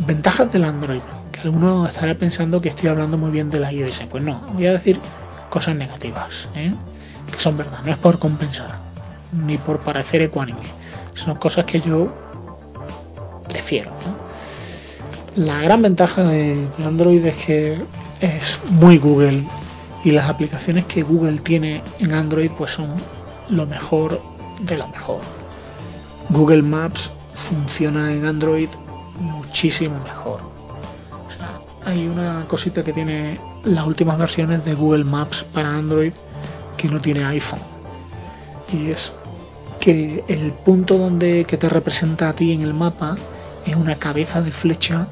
Ventajas 0.07 0.53
del 0.53 0.65
Android. 0.65 1.03
Que 1.33 1.41
alguno 1.43 1.87
estará 1.87 2.15
pensando 2.15 2.61
que 2.61 2.69
estoy 2.69 2.89
hablando 2.89 3.19
muy 3.19 3.31
bien 3.31 3.51
de 3.51 3.61
la 3.61 3.73
iOS. 3.73 4.03
Pues 4.11 4.23
no, 4.23 4.41
voy 4.53 4.67
a 4.67 4.73
decir 4.73 5.01
cosas 5.49 5.75
negativas, 5.75 6.49
¿eh? 6.55 6.75
que 7.31 7.39
son 7.39 7.57
verdad, 7.57 7.81
no 7.85 7.91
es 7.91 7.99
por 7.99 8.19
compensar, 8.19 8.79
ni 9.33 9.59
por 9.59 9.81
parecer 9.81 10.23
ecuánime. 10.23 10.61
Son 11.15 11.37
cosas 11.37 11.65
que 11.65 11.81
yo 11.81 12.13
prefiero. 13.49 13.91
La 15.37 15.59
gran 15.59 15.83
ventaja 15.83 16.25
de 16.25 16.67
Android 16.85 17.25
es 17.25 17.35
que 17.45 17.79
es 18.21 18.61
muy 18.71 18.99
Google 18.99 19.45
y 20.05 20.13
las 20.13 20.29
aplicaciones 20.29 20.85
que 20.87 21.03
Google 21.03 21.39
tiene 21.39 21.83
en 21.99 22.13
Android 22.13 22.51
pues 22.57 22.73
son 22.73 22.95
lo 23.49 23.67
mejor 23.67 24.21
de 24.61 24.77
lo 24.77 24.89
mejor. 24.89 25.21
Google 26.31 26.63
Maps 26.63 27.11
funciona 27.35 28.13
en 28.13 28.25
Android 28.25 28.69
muchísimo 29.21 29.99
mejor. 30.01 30.41
hay 31.85 32.07
una 32.07 32.45
cosita 32.47 32.83
que 32.83 32.93
tiene 32.93 33.39
las 33.65 33.87
últimas 33.87 34.19
versiones 34.19 34.65
de 34.65 34.75
Google 34.75 35.05
Maps 35.05 35.45
para 35.55 35.75
Android 35.75 36.13
que 36.77 36.89
no 36.89 37.01
tiene 37.01 37.25
iPhone. 37.25 37.61
Y 38.73 38.91
es 38.91 39.15
que 39.81 40.23
el 40.29 40.53
punto 40.53 40.99
donde 40.99 41.45
que 41.45 41.57
te 41.57 41.69
representa 41.69 42.29
a 42.29 42.33
ti 42.35 42.53
en 42.53 42.63
el 42.63 42.75
mapa 42.75 43.17
es 43.67 43.75
una 43.75 43.97
cabeza 43.97 44.43
de 44.43 44.51
flecha 44.51 45.09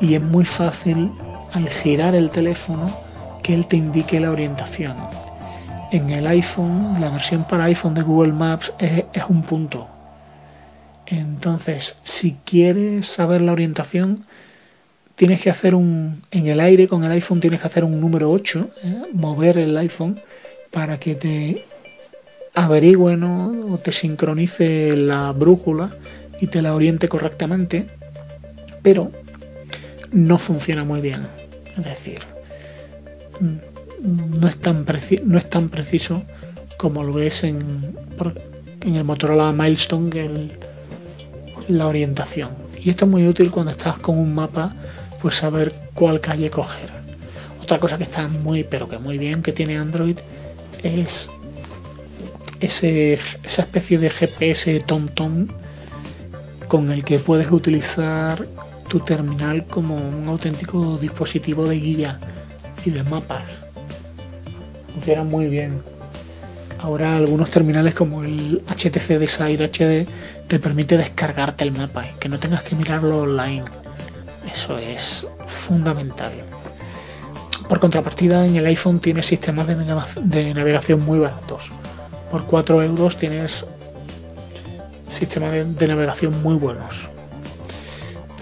y 0.00 0.14
es 0.14 0.22
muy 0.22 0.44
fácil 0.44 1.10
al 1.52 1.68
girar 1.68 2.14
el 2.14 2.30
teléfono 2.30 2.94
que 3.42 3.54
él 3.54 3.66
te 3.66 3.76
indique 3.76 4.20
la 4.20 4.30
orientación. 4.30 4.96
En 5.92 6.10
el 6.10 6.26
iPhone, 6.26 7.00
la 7.00 7.10
versión 7.10 7.44
para 7.44 7.64
iPhone 7.64 7.94
de 7.94 8.02
Google 8.02 8.32
Maps 8.32 8.72
es, 8.78 9.04
un 9.28 9.42
punto. 9.42 9.88
Entonces, 11.10 11.96
si 12.04 12.36
quieres 12.44 13.06
saber 13.06 13.42
la 13.42 13.52
orientación, 13.52 14.24
tienes 15.16 15.40
que 15.40 15.50
hacer 15.50 15.74
un. 15.74 16.22
En 16.30 16.46
el 16.46 16.60
aire 16.60 16.86
con 16.86 17.02
el 17.02 17.10
iPhone 17.10 17.40
tienes 17.40 17.60
que 17.60 17.66
hacer 17.66 17.84
un 17.84 18.00
número 18.00 18.30
8, 18.30 18.70
¿eh? 18.84 19.02
mover 19.12 19.58
el 19.58 19.76
iPhone 19.76 20.20
para 20.70 21.00
que 21.00 21.16
te 21.16 21.64
averigüe 22.54 23.16
o 23.16 23.78
te 23.78 23.92
sincronice 23.92 24.96
la 24.96 25.32
brújula 25.32 25.96
y 26.40 26.46
te 26.46 26.62
la 26.62 26.74
oriente 26.74 27.08
correctamente. 27.08 27.86
Pero 28.82 29.10
no 30.12 30.38
funciona 30.38 30.84
muy 30.84 31.00
bien. 31.00 31.26
Es 31.76 31.84
decir, 31.84 32.20
no 33.40 34.46
es 34.46 34.56
tan, 34.56 34.86
no 35.24 35.38
es 35.38 35.50
tan 35.50 35.68
preciso 35.70 36.22
como 36.76 37.02
lo 37.02 37.20
es 37.20 37.42
en, 37.42 37.94
en 38.80 38.94
el 38.94 39.04
Motorola 39.04 39.52
Milestone 39.52 40.08
que 40.08 40.69
la 41.70 41.86
orientación. 41.86 42.50
Y 42.78 42.90
esto 42.90 43.04
es 43.04 43.10
muy 43.10 43.26
útil 43.26 43.50
cuando 43.50 43.72
estás 43.72 43.98
con 43.98 44.18
un 44.18 44.34
mapa, 44.34 44.74
pues 45.20 45.36
saber 45.36 45.74
cuál 45.94 46.20
calle 46.20 46.50
coger. 46.50 46.90
Otra 47.62 47.78
cosa 47.78 47.98
que 47.98 48.04
está 48.04 48.26
muy, 48.28 48.64
pero 48.64 48.88
que 48.88 48.98
muy 48.98 49.18
bien 49.18 49.42
que 49.42 49.52
tiene 49.52 49.78
Android 49.78 50.18
es 50.82 51.30
ese, 52.60 53.18
esa 53.42 53.62
especie 53.62 53.98
de 53.98 54.10
GPS 54.10 54.80
TomTom 54.80 55.48
con 56.68 56.90
el 56.90 57.04
que 57.04 57.18
puedes 57.18 57.50
utilizar 57.50 58.46
tu 58.88 59.00
terminal 59.00 59.66
como 59.66 59.96
un 59.96 60.28
auténtico 60.28 60.98
dispositivo 60.98 61.66
de 61.66 61.76
guía 61.76 62.20
y 62.84 62.90
de 62.90 63.02
mapas. 63.04 63.46
Funciona 64.94 65.24
muy 65.24 65.46
bien. 65.46 65.82
Ahora 66.82 67.16
algunos 67.16 67.50
terminales 67.50 67.94
como 67.94 68.24
el 68.24 68.62
HTC 68.66 69.18
Desire 69.18 69.64
HD 69.66 70.08
te 70.48 70.58
permite 70.58 70.96
descargarte 70.96 71.62
el 71.64 71.72
mapa 71.72 72.06
y 72.06 72.18
que 72.18 72.28
no 72.30 72.38
tengas 72.38 72.62
que 72.62 72.74
mirarlo 72.74 73.20
online. 73.22 73.64
Eso 74.50 74.78
es 74.78 75.26
fundamental. 75.46 76.32
Por 77.68 77.80
contrapartida, 77.80 78.46
en 78.46 78.56
el 78.56 78.64
iPhone 78.66 78.98
tienes 78.98 79.26
sistemas 79.26 79.66
de, 79.66 79.76
de 79.76 80.54
navegación 80.54 81.04
muy 81.04 81.18
baratos. 81.18 81.70
Por 82.30 82.46
4 82.46 82.82
euros 82.82 83.18
tienes 83.18 83.66
sistemas 85.06 85.52
de 85.52 85.86
navegación 85.86 86.42
muy 86.42 86.54
buenos. 86.54 87.10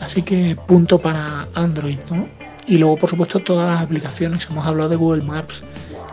Así 0.00 0.22
que 0.22 0.56
punto 0.56 0.98
para 1.00 1.48
Android, 1.54 1.98
¿no? 2.10 2.28
Y 2.68 2.78
luego, 2.78 2.98
por 2.98 3.10
supuesto, 3.10 3.40
todas 3.40 3.68
las 3.68 3.82
aplicaciones. 3.82 4.46
Hemos 4.48 4.64
hablado 4.64 4.90
de 4.90 4.96
Google 4.96 5.22
Maps, 5.22 5.62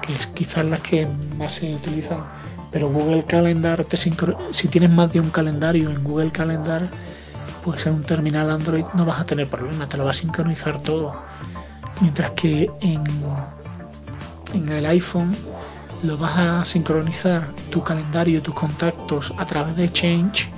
que 0.06 0.16
es 0.16 0.28
quizás 0.28 0.66
las 0.66 0.82
que 0.82 1.08
más 1.38 1.54
se 1.54 1.74
utilizan. 1.74 2.24
Pero 2.72 2.90
Google 2.90 3.24
Calendar, 3.24 3.86
te 3.86 3.98
si 3.98 4.68
tienes 4.68 4.90
más 4.90 5.12
de 5.14 5.20
un 5.20 5.30
calendario 5.30 5.90
en 5.90 6.04
Google 6.04 6.32
Calendar, 6.32 6.90
pues 7.64 7.86
en 7.88 7.94
un 7.94 8.04
terminal 8.04 8.52
Android 8.52 8.86
no 8.94 9.06
vas 9.06 9.22
a 9.22 9.26
tener 9.26 9.48
problema, 9.48 9.88
te 9.88 9.98
lo 9.98 10.06
va 10.06 10.12
a 10.12 10.14
sincronizar 10.14 10.82
todo. 10.82 11.14
Mientras 12.02 12.32
que 12.32 12.70
en, 12.82 13.04
en 14.54 14.70
el 14.70 14.86
iPhone 14.86 15.36
lo 16.04 16.18
vas 16.18 16.38
a 16.38 16.66
sincronizar 16.66 17.48
tu 17.72 17.82
calendario, 17.82 18.42
tus 18.42 18.54
contactos 18.54 19.34
a 19.38 19.46
través 19.46 19.76
de 19.76 19.92
Change, 19.92 20.50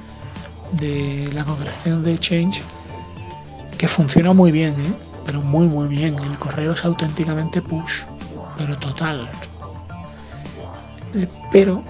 de 0.74 1.30
la 1.34 1.44
configuración 1.46 2.04
de 2.04 2.20
Change 2.20 2.64
que 3.78 3.88
funciona 3.88 4.34
muy 4.34 4.52
bien, 4.52 4.74
¿eh? 4.74 4.94
pero 5.26 5.42
muy 5.42 5.68
muy 5.68 5.88
bien. 5.88 6.18
El 6.18 6.38
correo 6.38 6.74
es 6.74 6.84
auténticamente 6.84 7.62
push, 7.62 8.02
pero 8.58 8.78
total. 8.78 9.30
Pero 11.52 11.84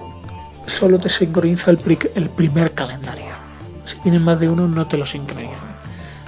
solo 0.66 1.00
te 1.00 1.10
sincroniza 1.10 1.72
el, 1.72 1.80
el 2.16 2.30
primer 2.30 2.74
calendario. 2.74 3.34
Si 3.86 3.98
tienes 4.00 4.22
más 4.22 4.40
de 4.40 4.50
uno 4.50 4.68
no 4.68 4.88
te 4.88 4.98
lo 4.98 5.06
sincroniza. 5.06 5.66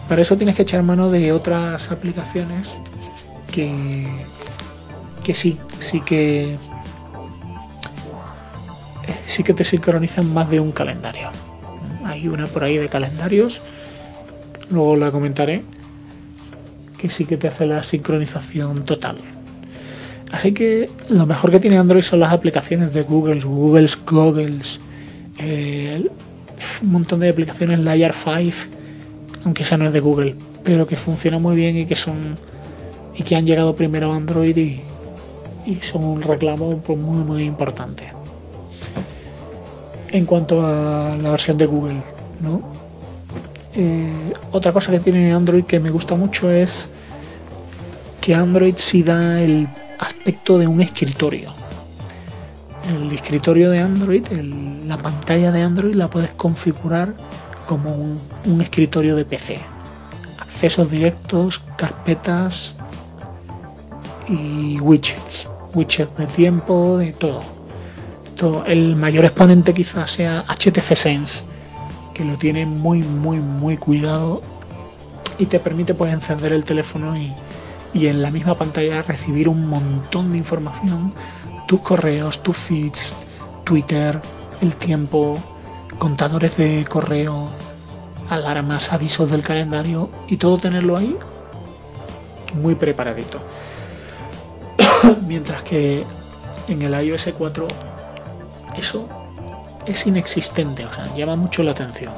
Para 0.08 0.22
eso 0.22 0.38
tienes 0.38 0.56
que 0.56 0.64
echar 0.64 0.82
mano 0.82 1.10
de 1.10 1.32
otras 1.32 1.92
aplicaciones 1.92 2.68
que, 3.52 4.08
que 5.24 5.36
sí, 5.36 5.60
sí 5.80 6.02
que 6.02 6.58
sí 9.26 9.44
que 9.44 9.54
te 9.54 9.64
sincronizan 9.64 10.34
más 10.34 10.50
de 10.50 10.60
un 10.60 10.72
calendario. 10.72 11.30
Hay 12.06 12.28
una 12.28 12.48
por 12.48 12.64
ahí 12.64 12.78
de 12.78 12.90
calendarios 12.90 13.62
luego 14.70 14.96
la 14.96 15.12
comentaré, 15.12 15.64
que 16.98 17.10
sí 17.10 17.26
que 17.26 17.38
te 17.38 17.48
hace 17.48 17.66
la 17.66 17.84
sincronización 17.84 18.86
total. 18.86 19.18
Así 20.32 20.54
que 20.54 20.90
lo 21.10 21.26
mejor 21.26 21.52
que 21.52 21.60
tiene 21.60 21.78
Android 21.78 22.04
son 22.04 22.20
las 22.20 22.32
aplicaciones 22.32 22.94
de 22.94 23.02
Google, 23.02 23.42
Google's 23.42 23.98
Goggles, 24.06 24.80
eh, 25.40 26.08
un 26.82 26.92
montón 26.92 27.20
de 27.20 27.30
aplicaciones 27.30 27.80
Layer 27.80 28.14
5, 28.14 28.58
aunque 29.46 29.64
esa 29.64 29.78
no 29.78 29.88
es 29.88 29.94
de 29.94 30.00
Google, 30.00 30.36
pero 30.64 30.86
que 30.86 30.98
funciona 30.98 31.40
muy 31.40 31.56
bien 31.56 31.78
y 31.78 31.86
que 31.86 31.96
son 31.96 32.38
y 33.16 33.24
que 33.24 33.36
han 33.36 33.46
llegado 33.46 33.76
primero 33.76 34.14
a 34.14 34.16
Android 34.16 34.56
y, 34.56 34.82
son 35.82 36.04
un 36.04 36.22
reclamo 36.22 36.78
pues, 36.80 36.98
muy 36.98 37.24
muy 37.24 37.44
importante. 37.44 38.06
En 40.10 40.26
cuanto 40.26 40.66
a 40.66 41.16
la 41.22 41.30
versión 41.30 41.58
de 41.58 41.66
Google, 41.66 42.02
¿no? 42.42 42.62
Eh, 43.76 44.34
otra 44.52 44.72
cosa 44.72 44.92
que 44.92 45.00
tiene 45.00 45.32
Android 45.32 45.64
que 45.64 45.80
me 45.80 45.92
gusta 45.92 46.16
mucho 46.16 46.50
es 46.50 46.90
que 48.20 48.34
Android 48.34 48.74
sí 48.78 49.04
da 49.04 49.40
el 49.42 49.68
aspecto 50.20 50.58
de 50.58 50.68
un 50.68 50.82
escritorio. 50.82 51.54
El 52.90 53.12
escritorio 53.12 53.70
de 53.72 53.80
Android, 53.80 54.28
la 54.86 54.98
pantalla 54.98 55.52
de 55.52 55.62
Android 55.62 55.96
la 55.96 56.10
puedes 56.10 56.32
configurar 56.32 57.14
como 57.66 57.96
un, 57.96 58.62
escritorio 58.62 59.16
de 59.16 59.24
PC. 59.24 59.60
Accesos 60.40 60.92
directos, 60.92 61.62
carpetas 61.78 62.76
y 64.28 64.80
widgets. 64.82 65.48
Widgets 65.74 66.18
de 66.18 66.28
tiempo, 66.28 66.98
de 66.98 67.14
todo. 67.14 67.44
El 68.66 68.96
mayor 68.96 69.26
exponente 69.26 69.74
quizás 69.74 70.12
sea 70.12 70.44
HTC 70.48 70.96
Sense, 70.96 71.44
que 72.14 72.26
lo 72.26 72.38
tiene 72.38 72.66
muy, 72.66 73.00
muy, 73.04 73.40
muy 73.40 73.78
cuidado 73.78 74.42
y 75.38 75.46
te 75.46 75.60
permite 75.60 75.94
pues 75.94 76.14
encender 76.14 76.52
el 76.54 76.66
teléfono 76.66 77.18
y, 77.18 77.34
y 77.94 78.08
en 78.08 78.22
la 78.22 78.32
misma 78.32 78.56
pantalla 78.56 79.02
recibir 79.02 79.50
un 79.50 79.68
montón 79.68 80.32
de 80.32 80.38
información, 80.38 81.14
tus 81.68 81.82
correos, 81.82 82.44
tus 82.44 82.58
feeds, 82.58 83.14
Twitter, 83.64 84.22
el 84.62 84.76
tiempo, 84.76 85.40
contadores 85.98 86.58
de 86.58 86.86
correo, 86.88 87.50
alarmas, 88.30 88.92
avisos 88.92 89.32
del 89.32 89.44
calendario 89.44 90.10
y 90.28 90.38
todo 90.38 90.58
tenerlo 90.58 90.98
ahí 90.98 91.16
muy 92.54 92.76
preparadito. 92.76 93.40
Mientras 95.28 95.64
que 95.64 96.04
en 96.68 96.82
el 96.82 96.94
iOS 97.06 97.30
4 97.38 97.68
eso 98.78 99.08
es 99.86 100.06
inexistente, 100.06 100.86
o 100.86 100.94
sea, 100.94 101.14
llama 101.16 101.36
mucho 101.36 101.64
la 101.64 101.72
atención. 101.72 102.14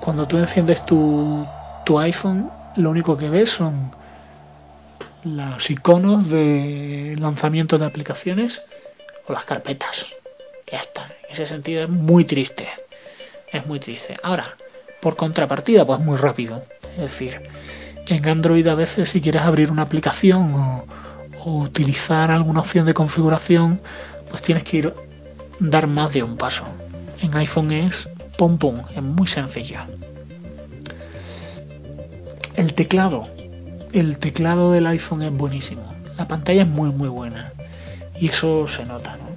Cuando 0.00 0.26
tú 0.26 0.38
enciendes 0.38 0.84
tu, 0.84 1.46
tu 1.84 1.98
iPhone, 1.98 2.50
lo 2.78 2.90
único 2.90 3.16
que 3.16 3.28
ves 3.28 3.50
son 3.50 3.90
los 5.24 5.68
iconos 5.68 6.30
de 6.30 7.16
lanzamiento 7.18 7.76
de 7.76 7.86
aplicaciones 7.86 8.62
o 9.26 9.32
las 9.32 9.44
carpetas. 9.44 10.14
Ya 10.70 10.78
está. 10.78 11.08
En 11.26 11.32
ese 11.32 11.46
sentido 11.46 11.82
es 11.82 11.88
muy 11.88 12.24
triste. 12.24 12.68
Es 13.52 13.66
muy 13.66 13.80
triste. 13.80 14.14
Ahora, 14.22 14.56
por 15.00 15.16
contrapartida, 15.16 15.84
pues 15.84 15.98
muy 16.00 16.16
rápido. 16.16 16.64
Es 16.92 17.02
decir, 17.02 17.38
en 18.06 18.26
Android 18.28 18.66
a 18.68 18.74
veces 18.74 19.10
si 19.10 19.20
quieres 19.20 19.42
abrir 19.42 19.70
una 19.70 19.82
aplicación 19.82 20.54
o, 20.54 20.84
utilizar 21.44 22.30
alguna 22.30 22.60
opción 22.60 22.84
de 22.84 22.92
configuración, 22.92 23.80
pues 24.28 24.42
tienes 24.42 24.64
que 24.64 24.76
ir 24.76 24.94
dar 25.60 25.86
más 25.86 26.12
de 26.12 26.22
un 26.22 26.36
paso. 26.36 26.64
En 27.22 27.34
iPhone 27.36 27.72
es 27.72 28.06
pum 28.36 28.58
pum, 28.58 28.82
es 28.94 29.02
muy 29.02 29.26
sencillo. 29.26 29.80
El 32.58 32.74
teclado. 32.74 33.28
El 33.92 34.18
teclado 34.18 34.72
del 34.72 34.88
iPhone 34.88 35.22
es 35.22 35.30
buenísimo. 35.30 35.94
La 36.16 36.26
pantalla 36.26 36.62
es 36.62 36.68
muy 36.68 36.90
muy 36.90 37.08
buena. 37.08 37.52
Y 38.20 38.30
eso 38.30 38.66
se 38.66 38.84
nota, 38.84 39.16
¿no? 39.16 39.28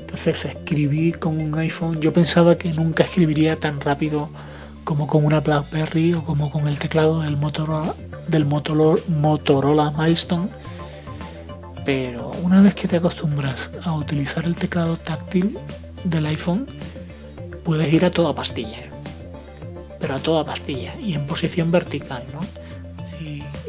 Entonces, 0.00 0.44
escribir 0.44 1.20
con 1.20 1.40
un 1.40 1.56
iPhone, 1.56 2.00
yo 2.00 2.12
pensaba 2.12 2.58
que 2.58 2.72
nunca 2.72 3.04
escribiría 3.04 3.60
tan 3.60 3.80
rápido 3.80 4.28
como 4.82 5.06
con 5.06 5.24
una 5.24 5.38
BlackBerry 5.38 6.14
o 6.14 6.24
como 6.24 6.50
con 6.50 6.66
el 6.66 6.80
teclado 6.80 7.20
del 7.20 7.36
Motorola, 7.36 7.94
del 8.26 8.44
Motorola, 8.44 9.92
Milestone. 9.92 10.48
Pero 11.84 12.32
una 12.42 12.60
vez 12.60 12.74
que 12.74 12.88
te 12.88 12.96
acostumbras 12.96 13.70
a 13.84 13.92
utilizar 13.92 14.46
el 14.46 14.56
teclado 14.56 14.96
táctil 14.96 15.60
del 16.02 16.26
iPhone, 16.26 16.66
puedes 17.62 17.92
ir 17.92 18.04
a 18.04 18.10
toda 18.10 18.34
pastilla. 18.34 18.90
Pero 20.00 20.16
a 20.16 20.18
toda 20.18 20.44
pastilla 20.44 20.96
y 21.00 21.14
en 21.14 21.24
posición 21.28 21.70
vertical, 21.70 22.24
¿no? 22.32 22.63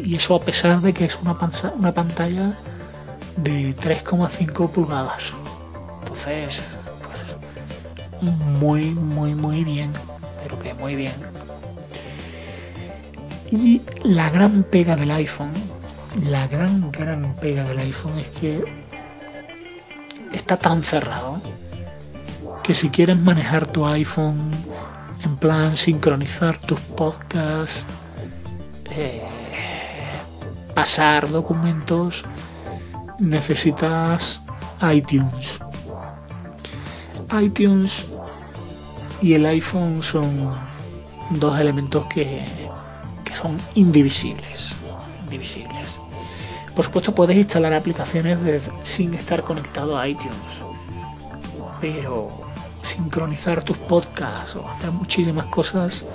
Y, 0.05 0.15
eso 0.15 0.35
a 0.35 0.41
pesar 0.41 0.81
de 0.81 0.93
que 0.93 1.05
es 1.05 1.17
una, 1.21 1.37
pantalla 1.37 2.57
de 3.37 3.75
3,5 3.75 4.69
pulgadas. 4.71 5.33
Entonces, 5.99 6.55
pues, 8.19 8.35
muy, 8.37 8.91
muy, 8.91 9.33
muy 9.35 9.63
bien. 9.63 9.91
Pero 10.43 10.59
que 10.59 10.73
muy 10.75 10.95
bien. 10.95 11.15
Y 13.51 13.81
la 14.03 14.29
gran 14.29 14.63
pega 14.63 14.95
del 14.95 15.11
iPhone, 15.11 15.51
la 16.29 16.47
gran, 16.47 16.91
gran 16.91 17.35
pega 17.35 17.63
del 17.63 17.79
iPhone 17.79 18.17
es 18.19 18.29
que 18.29 18.63
está 20.33 20.57
tan 20.57 20.83
cerrado 20.83 21.41
que 22.63 22.75
si 22.75 22.89
quieres 22.89 23.17
manejar 23.17 23.67
tu 23.67 23.85
iPhone 23.85 24.51
en 25.23 25.35
plan 25.37 25.75
sincronizar 25.75 26.57
tus 26.57 26.79
podcasts, 26.79 27.85
pasar 30.85 31.31
documentos, 31.31 32.23
necesitas 33.17 34.43
iTunes 34.93 35.59
iTunes 37.41 38.05
y 39.19 39.33
el 39.33 39.47
iPhone 39.47 40.03
son 40.03 40.51
dos 41.31 41.59
elementos 41.59 42.05
que, 42.05 42.45
son 43.33 43.59
indivisibles. 43.73 44.75
Indivisibles. 45.23 45.97
Por 46.75 46.85
supuesto 46.85 47.15
puedes 47.15 47.35
instalar 47.35 47.73
aplicaciones 47.73 48.37
sin 48.83 49.15
estar 49.15 49.41
conectado 49.41 49.97
a 49.97 50.07
iTunes. 50.07 50.53
Pero 51.81 52.29
sincronizar 52.83 53.63
tus 53.63 53.77
podcasts 53.79 54.55
o 54.55 54.69
hacer 54.69 54.91
muchísimas 54.91 55.47
cosas, 55.47 56.05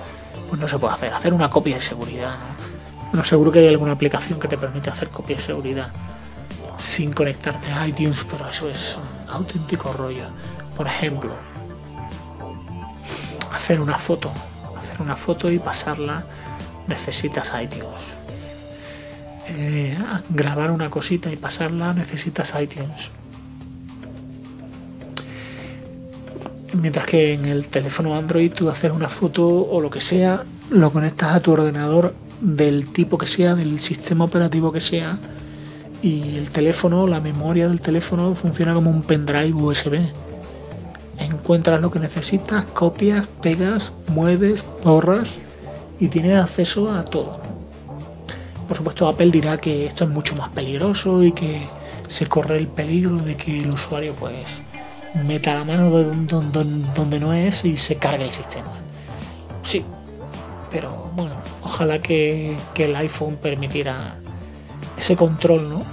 pues 0.48 0.60
no 0.60 0.68
se 0.68 0.78
puede 0.78 0.94
hacer. 0.94 1.12
Hacer 1.12 1.34
una 1.34 1.50
copia 1.50 1.74
de 1.74 1.80
seguridad. 1.80 2.38
Seguro 3.24 3.52
que 3.52 3.60
hay 3.60 3.68
alguna 3.68 3.92
aplicación 3.92 4.40
que 4.40 4.48
te 4.48 4.56
permite 4.56 4.90
hacer 4.90 5.08
copia 5.08 5.36
de 5.36 5.42
seguridad 5.42 5.92
sin 6.76 7.12
conectarte 7.12 7.70
a 7.72 7.86
iTunes, 7.86 8.24
pero 8.30 8.48
eso 8.48 8.68
es 8.68 8.96
un 8.96 9.30
auténtico 9.30 9.92
rollo. 9.92 10.24
Por 10.76 10.86
ejemplo, 10.86 11.32
hacer 13.52 13.80
una 13.80 13.98
foto, 13.98 14.32
hacer 14.78 15.00
una 15.02 15.14
foto 15.14 15.50
y 15.50 15.58
pasarla 15.58 16.24
necesitas 16.86 17.52
iTunes. 17.60 18.00
Eh, 19.48 19.98
grabar 20.30 20.70
una 20.70 20.88
cosita 20.88 21.30
y 21.30 21.36
pasarla 21.36 21.92
necesitas 21.92 22.54
iTunes. 22.58 23.10
Mientras 26.72 27.04
que 27.04 27.34
en 27.34 27.44
el 27.44 27.68
teléfono 27.68 28.14
Android 28.14 28.52
tú 28.52 28.70
haces 28.70 28.92
una 28.92 29.08
foto 29.08 29.46
o 29.46 29.80
lo 29.80 29.90
que 29.90 30.00
sea, 30.00 30.44
lo 30.70 30.90
conectas 30.92 31.34
a 31.34 31.40
tu 31.40 31.52
ordenador 31.52 32.14
del 32.40 32.92
tipo 32.92 33.18
que 33.18 33.26
sea, 33.26 33.54
del 33.54 33.80
sistema 33.80 34.24
operativo 34.24 34.72
que 34.72 34.80
sea, 34.80 35.18
y 36.02 36.36
el 36.36 36.50
teléfono, 36.50 37.06
la 37.06 37.20
memoria 37.20 37.68
del 37.68 37.80
teléfono 37.80 38.34
funciona 38.34 38.74
como 38.74 38.90
un 38.90 39.02
pendrive 39.02 39.52
USB 39.52 40.00
encuentras 41.20 41.80
lo 41.80 41.90
que 41.90 41.98
necesitas, 41.98 42.64
copias, 42.66 43.26
pegas, 43.42 43.92
mueves, 44.08 44.64
borras 44.82 45.34
y 45.98 46.08
tienes 46.08 46.36
acceso 46.36 46.90
a 46.92 47.04
todo. 47.04 47.40
Por 48.66 48.76
supuesto, 48.76 49.08
Apple 49.08 49.30
dirá 49.30 49.58
que 49.58 49.86
esto 49.86 50.04
es 50.04 50.10
mucho 50.10 50.34
más 50.36 50.48
peligroso 50.50 51.22
y 51.22 51.32
que 51.32 51.62
se 52.08 52.26
corre 52.26 52.56
el 52.56 52.68
peligro 52.68 53.16
de 53.16 53.36
que 53.36 53.60
el 53.60 53.70
usuario 53.70 54.14
pues 54.14 54.62
meta 55.26 55.54
la 55.54 55.64
mano 55.64 55.90
donde, 55.90 57.20
no 57.20 57.32
es 57.32 57.64
y 57.64 57.76
se 57.76 57.96
cargue 57.96 58.24
el 58.24 58.30
sistema. 58.30 58.72
Sí, 59.62 59.84
pero 60.70 60.90
bueno, 61.14 61.34
ojalá 61.62 62.00
que, 62.00 62.56
el 62.76 62.96
iPhone 62.96 63.36
permitiera 63.36 64.16
ese 64.96 65.16
control, 65.16 65.68
¿no? 65.68 65.84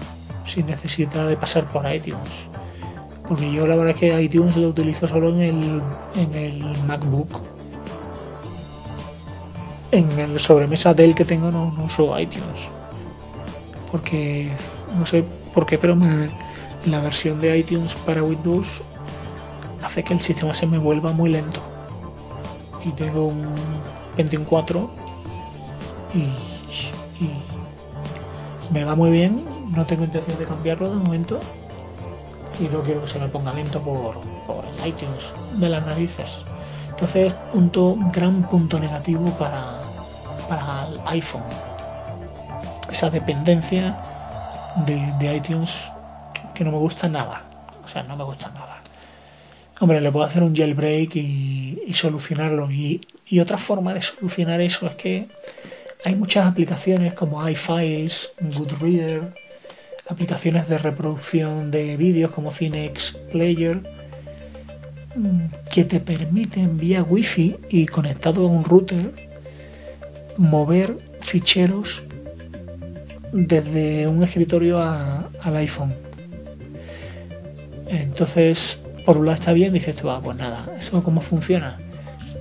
Sin 0.46 0.66
necesidad 0.66 1.28
de 1.28 1.36
pasar 1.36 1.66
por 1.66 1.92
iTunes 1.92 2.48
porque 3.28 3.52
yo 3.52 3.68
la 3.68 3.76
verdad 3.76 3.94
es 3.94 4.00
que 4.00 4.22
iTunes 4.22 4.56
lo 4.56 4.70
utilizo 4.70 5.08
solo 5.08 5.30
en 5.30 5.42
el, 5.42 5.82
en 6.16 6.34
el 6.34 6.84
MacBook. 6.84 7.30
En 9.92 10.10
el 10.18 10.40
sobremesa 10.40 10.94
Dell 10.94 11.14
que 11.14 11.26
tengo 11.26 11.52
no, 11.52 11.76
uso 11.84 12.18
iTunes. 12.18 12.70
Porque 13.92 14.50
no 14.98 15.06
sé 15.06 15.26
por 15.54 15.66
qué, 15.66 15.78
pero 15.78 15.98
la 16.86 17.02
versión 17.02 17.42
de 17.42 17.58
iTunes 17.58 17.96
para 18.06 18.24
Windows 18.24 18.82
hace 19.84 20.04
que 20.04 20.14
el 20.14 20.22
sistema 20.22 20.54
se 20.54 20.66
me 20.66 20.78
vuelva 20.78 21.12
muy 21.12 21.30
lento. 21.30 21.62
Y 22.86 22.92
tengo 22.92 23.28
un 23.28 23.77
24 24.18 24.90
y, 26.14 26.18
y 27.24 27.44
me 28.72 28.84
va 28.84 28.96
muy 28.96 29.12
bien. 29.12 29.46
No 29.72 29.86
tengo 29.86 30.04
intención 30.04 30.38
de 30.38 30.46
cambiarlo 30.46 30.90
de 30.90 30.96
momento 30.98 31.40
y 32.60 32.64
no 32.64 32.80
quiero 32.82 33.02
que 33.02 33.08
se 33.08 33.20
me 33.20 33.28
ponga 33.28 33.54
lento 33.54 33.82
por, 33.82 34.16
el 34.66 34.88
iTunes 34.88 35.22
de 35.54 35.70
las 35.70 35.86
narices. 35.86 36.40
Entonces, 36.90 37.34
punto, 37.54 37.96
gran 38.12 38.42
punto 38.44 38.80
negativo 38.80 39.30
para, 39.38 39.82
para 40.50 40.88
el 40.88 41.00
iPhone. 41.06 41.44
Esa 42.90 43.10
dependencia 43.10 43.98
de, 44.86 45.36
iTunes 45.36 45.92
que 46.54 46.64
no 46.64 46.72
me 46.72 46.78
gusta 46.78 47.08
nada. 47.08 47.44
O 47.84 47.88
sea, 47.88 48.04
no 48.04 48.16
me 48.16 48.24
gusta 48.24 48.50
nada. 48.50 48.78
Hombre, 49.80 50.02
le 50.02 50.12
puedo 50.12 50.26
hacer 50.26 50.42
un 50.42 50.56
jailbreak 50.56 51.16
y, 51.16 51.94
solucionarlo. 51.94 52.70
Y, 52.72 53.02
y, 53.28 53.40
otra 53.40 53.58
forma 53.58 53.94
de 53.94 54.02
solucionar 54.02 54.60
eso 54.62 54.88
es 54.88 54.96
que 54.96 55.28
hay 56.04 56.16
muchas 56.16 56.48
aplicaciones 56.48 57.14
como 57.14 57.48
iFiles, 57.48 58.32
Goodreader, 58.40 59.34
aplicaciones 60.08 60.68
de 60.68 60.78
reproducción 60.78 61.70
de 61.70 61.98
vídeos 61.98 62.32
como 62.32 62.52
Cinex 62.52 63.14
Player 63.32 63.82
mm, 65.16 65.46
que 65.72 65.84
te 65.84 66.00
permiten 66.00 66.78
vía 66.78 67.04
wifi 67.04 67.58
y 67.70 67.86
conectado 67.86 68.46
a 68.46 68.48
un 68.48 68.64
router 68.64 69.28
mover 70.38 70.98
ficheros 71.20 72.04
desde 73.34 74.08
un 74.08 74.24
escritorio 74.24 74.80
al 74.80 75.58
iPhone. 75.58 75.94
Entonces, 77.90 78.78
por 79.08 79.18
un 79.18 79.26
lado 79.26 79.40
está 79.40 79.54
bien, 79.54 79.72
dices 79.72 79.96
tú, 79.96 80.10
ah, 80.10 80.20
pues 80.22 80.36
nada, 80.36 80.66
¿eso 80.78 81.02
cómo 81.02 81.22
funciona? 81.22 81.78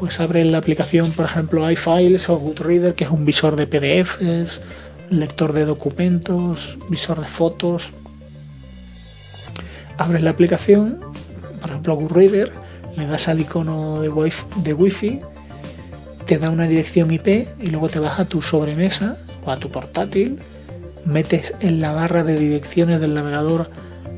Pues 0.00 0.18
abres 0.18 0.48
la 0.48 0.58
aplicación, 0.58 1.12
por 1.12 1.24
ejemplo, 1.24 1.70
iFiles 1.70 2.28
o 2.28 2.36
Goodreader, 2.38 2.96
que 2.96 3.04
es 3.04 3.10
un 3.10 3.24
visor 3.24 3.54
de 3.54 3.68
PDFs, 3.68 4.62
lector 5.08 5.52
de 5.52 5.64
documentos, 5.64 6.76
visor 6.90 7.20
de 7.20 7.28
fotos. 7.28 7.92
Abres 9.96 10.24
la 10.24 10.30
aplicación, 10.30 10.98
por 11.60 11.70
ejemplo 11.70 11.94
Goodreader, 11.94 12.52
le 12.96 13.06
das 13.06 13.28
al 13.28 13.38
icono 13.38 14.00
de 14.00 14.08
wifi, 14.08 14.44
de 14.64 14.74
wifi, 14.74 15.20
te 16.26 16.36
da 16.36 16.50
una 16.50 16.66
dirección 16.66 17.12
IP 17.12 17.46
y 17.60 17.68
luego 17.68 17.88
te 17.88 18.00
vas 18.00 18.18
a 18.18 18.24
tu 18.24 18.42
sobremesa 18.42 19.18
o 19.44 19.52
a 19.52 19.58
tu 19.58 19.70
portátil, 19.70 20.40
metes 21.04 21.54
en 21.60 21.80
la 21.80 21.92
barra 21.92 22.24
de 22.24 22.36
direcciones 22.36 23.00
del 23.00 23.14
navegador 23.14 23.70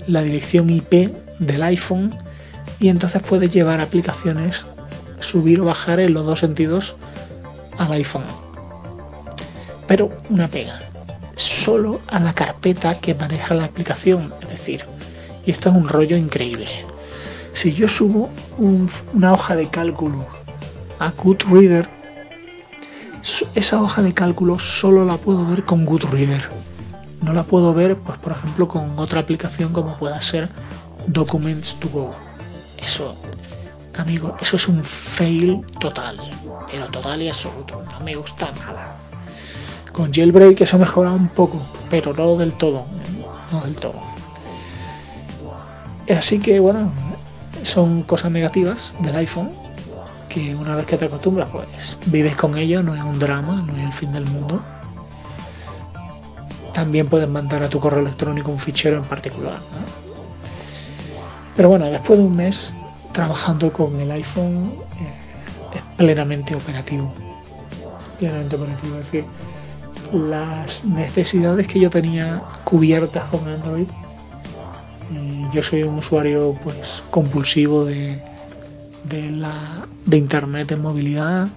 la 0.07 0.23
dirección 0.23 0.71
IP 0.71 1.11
del 1.41 1.63
iPhone 1.63 2.15
y 2.81 2.89
entonces 2.89 3.23
puedes 3.23 3.51
llevar 3.51 3.81
aplicaciones, 3.81 4.67
subir 5.21 5.61
o 5.61 5.65
bajar 5.65 6.01
en 6.01 6.15
los 6.15 6.27
dos 6.27 6.41
sentidos 6.41 6.97
al 7.79 7.93
iPhone 7.93 8.49
pero 9.89 10.11
una 10.29 10.49
pega, 10.49 10.81
solo 11.35 12.01
a 12.07 12.21
la 12.21 12.35
carpeta 12.35 13.01
que 13.01 13.15
maneja 13.15 13.55
la 13.55 13.65
aplicación, 13.65 14.33
es 14.43 14.51
decir, 14.51 14.85
y 15.45 15.51
esto 15.51 15.71
es 15.71 15.75
un 15.75 15.89
rollo 15.89 16.17
increíble. 16.17 16.69
Si 17.55 17.73
yo 17.73 17.89
subo 17.89 18.31
una 18.59 19.33
hoja 19.33 19.57
de 19.57 19.69
cálculo 19.69 20.27
a 21.01 21.11
Goodreader, 21.11 21.89
esa 23.55 23.83
hoja 23.83 24.03
de 24.03 24.13
cálculo 24.13 24.61
solo 24.61 25.05
la 25.05 25.17
puedo 25.17 25.45
ver 25.47 25.65
con 25.65 25.85
Goodreader. 25.85 26.49
No 27.23 27.33
la 27.33 27.43
puedo 27.43 27.75
ver, 27.75 27.97
pues 27.97 28.19
por 28.19 28.33
ejemplo, 28.33 28.69
con 28.69 28.97
otra 28.99 29.21
aplicación 29.21 29.73
como 29.73 29.99
pueda 29.99 30.21
ser 30.23 30.49
Documents 31.07 31.75
to 31.81 31.89
Go. 31.89 32.28
Eso, 32.83 33.17
amigo, 33.97 34.37
eso 34.41 34.57
es 34.57 34.69
un 34.69 34.83
fail 34.85 35.65
total, 35.81 36.19
pero 36.71 36.87
total 36.87 37.23
y 37.23 37.29
absoluto. 37.29 37.83
No 37.93 38.01
me 38.01 38.15
gusta 38.15 38.53
nada. 38.53 38.97
Con 39.93 40.13
Jailbreak 40.13 40.61
eso 40.61 40.79
mejora 40.79 41.11
un 41.11 41.29
poco, 41.29 41.61
pero 41.91 42.13
no 42.15 42.37
del 42.37 42.53
todo. 42.53 42.87
No 43.51 43.61
del 43.63 43.75
todo. 43.77 44.01
Así 46.09 46.39
que 46.39 46.61
bueno, 46.61 46.93
son 47.63 48.03
cosas 48.03 48.31
negativas 48.31 48.95
del 49.01 49.17
iPhone 49.17 49.51
que 50.29 50.55
una 50.55 50.77
vez 50.77 50.87
que 50.87 50.97
te 50.97 51.07
acostumbras, 51.07 51.49
pues 51.51 51.99
vives 52.07 52.37
con 52.37 52.57
ello, 52.57 52.83
no 52.83 52.95
es 52.95 53.03
un 53.03 53.19
drama, 53.19 53.63
no 53.67 53.75
es 53.77 53.85
el 53.85 53.93
fin 53.93 54.13
del 54.13 54.27
mundo. 54.27 54.63
También 56.73 57.09
puedes 57.09 57.29
mandar 57.29 57.63
a 57.63 57.69
tu 57.69 57.81
correo 57.81 58.01
electrónico 58.01 58.51
un 58.51 58.59
fichero 58.59 58.99
en 58.99 59.05
particular. 59.05 59.59
Pero 61.59 61.71
bueno, 61.71 61.87
después 61.87 62.21
de 62.21 62.25
un 62.25 62.37
mes 62.37 62.73
trabajando 63.11 63.73
con 63.73 63.99
el 63.99 64.09
iPhone 64.13 64.75
eh, 65.01 65.75
es 65.75 65.83
plenamente 65.97 66.55
operativo. 66.55 67.13
Plenamente 68.17 68.55
operativo. 68.55 68.97
Es 68.99 69.07
decir, 69.07 69.25
las 70.13 70.85
necesidades 70.85 71.67
que 71.67 71.81
yo 71.81 71.91
tenía 71.91 72.41
cubiertas 72.63 73.25
con 73.25 73.49
Android. 73.49 73.89
Y 75.11 75.53
yo 75.53 75.61
soy 75.65 75.83
un 75.83 75.99
usuario 75.99 76.57
pues 76.63 77.03
compulsivo 77.11 77.85
de, 77.85 78.23
de, 79.03 79.29
la, 79.33 79.85
de 80.07 80.17
internet 80.17 80.71
en 80.71 80.81
movilidad, 80.81 81.49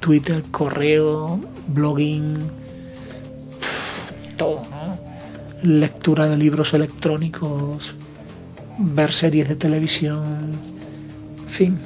Twitter, 0.00 0.42
correo, 0.52 1.38
blogging, 1.66 2.50
todo, 4.38 4.62
Lectura 5.62 6.28
de 6.28 6.38
libros 6.38 6.72
electrónicos, 6.72 7.94
ver 8.78 9.12
series 9.12 9.48
de 9.48 9.56
televisión, 9.56 10.52
en 11.38 11.48
fin, 11.48 11.78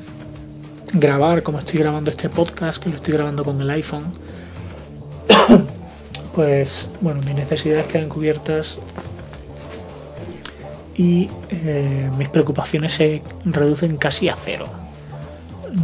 grabar 0.93 1.43
como 1.43 1.59
estoy 1.59 1.80
grabando 1.80 2.11
este 2.11 2.28
podcast, 2.28 2.82
que 2.82 2.91
lo 2.91 2.97
estoy 2.97 3.14
grabando 3.14 3.45
con 3.45 3.61
el 3.61 3.70
iPhone 3.70 4.11
pues 6.34 6.86
bueno, 7.01 7.20
mis 7.22 7.34
necesidades 7.34 7.86
quedan 7.86 8.09
cubiertas 8.09 8.78
y 10.97 11.30
eh, 11.51 12.11
mis 12.16 12.28
preocupaciones 12.28 12.95
se 12.95 13.22
reducen 13.45 13.97
casi 13.97 14.28
a 14.28 14.36
cero. 14.36 14.68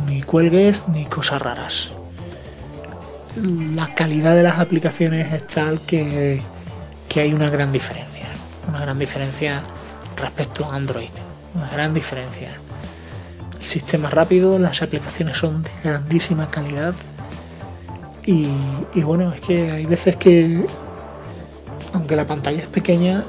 Ni 0.06 0.22
cuelgues 0.22 0.88
ni 0.88 1.04
cosas 1.04 1.40
raras. 1.40 1.90
La 3.36 3.94
calidad 3.94 4.34
de 4.34 4.42
las 4.42 4.58
aplicaciones 4.58 5.32
es 5.32 5.46
tal 5.46 5.80
que, 5.82 6.42
que 7.08 7.20
hay 7.20 7.32
una 7.32 7.48
gran 7.48 7.70
diferencia. 7.70 8.26
Una 8.68 8.80
gran 8.80 8.98
diferencia 8.98 9.62
respecto 10.24 10.64
a 10.64 10.74
Android. 10.74 11.10
Una 11.54 11.68
gran 11.68 11.94
diferencia. 11.94 12.50
El 13.58 13.64
sistema 13.64 14.10
rápido, 14.10 14.58
las 14.58 14.82
aplicaciones 14.82 15.36
son 15.36 15.62
de 15.62 15.70
grandísima 15.82 16.50
calidad 16.50 16.94
y, 18.26 18.48
bueno, 19.02 19.34
es 19.34 19.40
que 19.42 19.70
hay 19.70 19.84
veces 19.84 20.16
que, 20.16 20.66
aunque 21.92 22.16
la 22.16 22.26
pantalla 22.26 22.58
es 22.58 22.66
pequeña, 22.66 23.22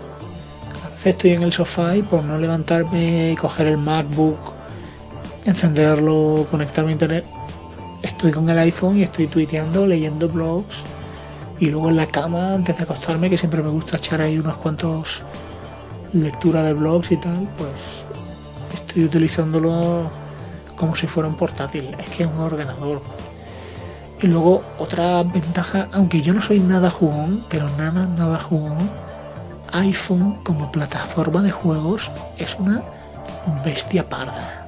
a 0.84 0.89
veces 0.89 1.08
estoy 1.08 1.32
en 1.32 1.43
el 1.43 1.52
sofá 1.52 1.98
y 1.98 2.02
por 2.02 2.24
no 2.24 2.38
levantarme 2.38 3.36
coger 3.39 3.68
el 3.68 3.78
MacBook, 3.78 4.39
encenderlo, 5.46 6.48
conectarme 6.50 6.91
a 6.91 6.93
internet, 6.93 7.26
estoy 8.02 8.32
con 8.32 8.50
el 8.50 8.58
iPhone 8.58 8.98
y 8.98 9.04
estoy 9.04 9.28
tuiteando, 9.28 9.86
leyendo 9.86 10.30
blogs 10.30 10.78
y 11.60 11.66
luego 11.68 11.89
en 11.89 11.98
la 11.98 12.08
cama 12.08 12.54
antes 12.54 12.78
de 12.78 12.84
acostarme, 12.84 13.30
que 13.30 13.38
siempre 13.38 13.62
me 13.62 13.70
gusta 13.70 13.98
echar 13.98 14.22
ahí 14.22 14.38
unos 14.38 14.56
cuantos 14.58 15.24
lecturas 16.16 16.66
de 16.66 16.74
blogs 16.74 17.11
y 17.11 17.18
tal, 17.18 17.47
pues 17.57 17.72
estoy 18.74 19.03
utilizándolo 19.03 20.09
como 20.76 20.95
si 20.95 21.07
fuera 21.07 21.30
un 21.30 21.36
portátil, 21.36 21.95
es 21.99 22.09
que 22.09 22.24
es 22.24 22.30
un 22.30 22.39
ordenador 22.39 23.01
y 24.22 24.28
luego 24.28 24.63
otra 24.80 25.24
ventaja, 25.24 25.88
aunque 25.91 26.22
yo 26.22 26.34
no 26.34 26.41
soy 26.41 26.59
nada 26.59 26.89
jugón, 26.89 27.43
pero 27.49 27.70
nada, 27.78 28.05
nada 28.05 28.39
jugón, 28.39 28.89
iPhone 29.74 30.41
como 30.43 30.72
plataforma 30.72 31.41
de 31.41 31.51
juegos 31.51 32.11
es 32.38 32.55
una 32.55 32.82
bestia 33.63 34.07
parda. 34.07 34.66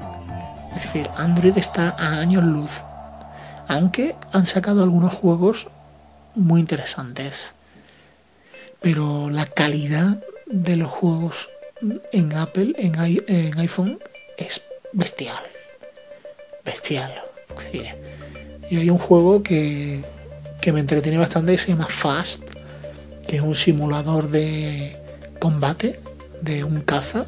Es 0.75 0.83
decir, 0.83 1.09
Android 1.15 1.57
está 1.57 1.95
a 1.97 2.19
años 2.19 2.43
luz. 2.43 2.83
Aunque 3.67 4.15
han 4.31 4.45
sacado 4.45 4.83
algunos 4.83 5.13
juegos 5.13 5.69
muy 6.35 6.59
interesantes. 6.59 7.53
Pero 8.81 9.29
la 9.29 9.45
calidad 9.45 10.19
de 10.49 10.75
los 10.75 10.89
juegos 10.89 11.49
en 12.11 12.33
Apple, 12.33 12.73
en, 12.77 12.97
iPhone, 13.59 13.99
es 14.37 14.61
bestial. 14.93 15.43
Bestial. 16.65 17.13
Sí. 17.71 17.83
Y 18.69 18.77
hay 18.77 18.89
un 18.89 18.97
juego 18.97 19.43
que, 19.43 20.03
me 20.71 20.79
entretiene 20.81 21.17
bastante 21.17 21.53
que 21.53 21.57
se 21.57 21.69
llama 21.69 21.87
Fast, 21.87 22.43
que 23.25 23.37
es 23.37 23.41
un 23.41 23.55
simulador 23.55 24.29
de 24.29 24.97
combate 25.39 25.99
de 26.41 26.63
un 26.63 26.81
caza. 26.81 27.25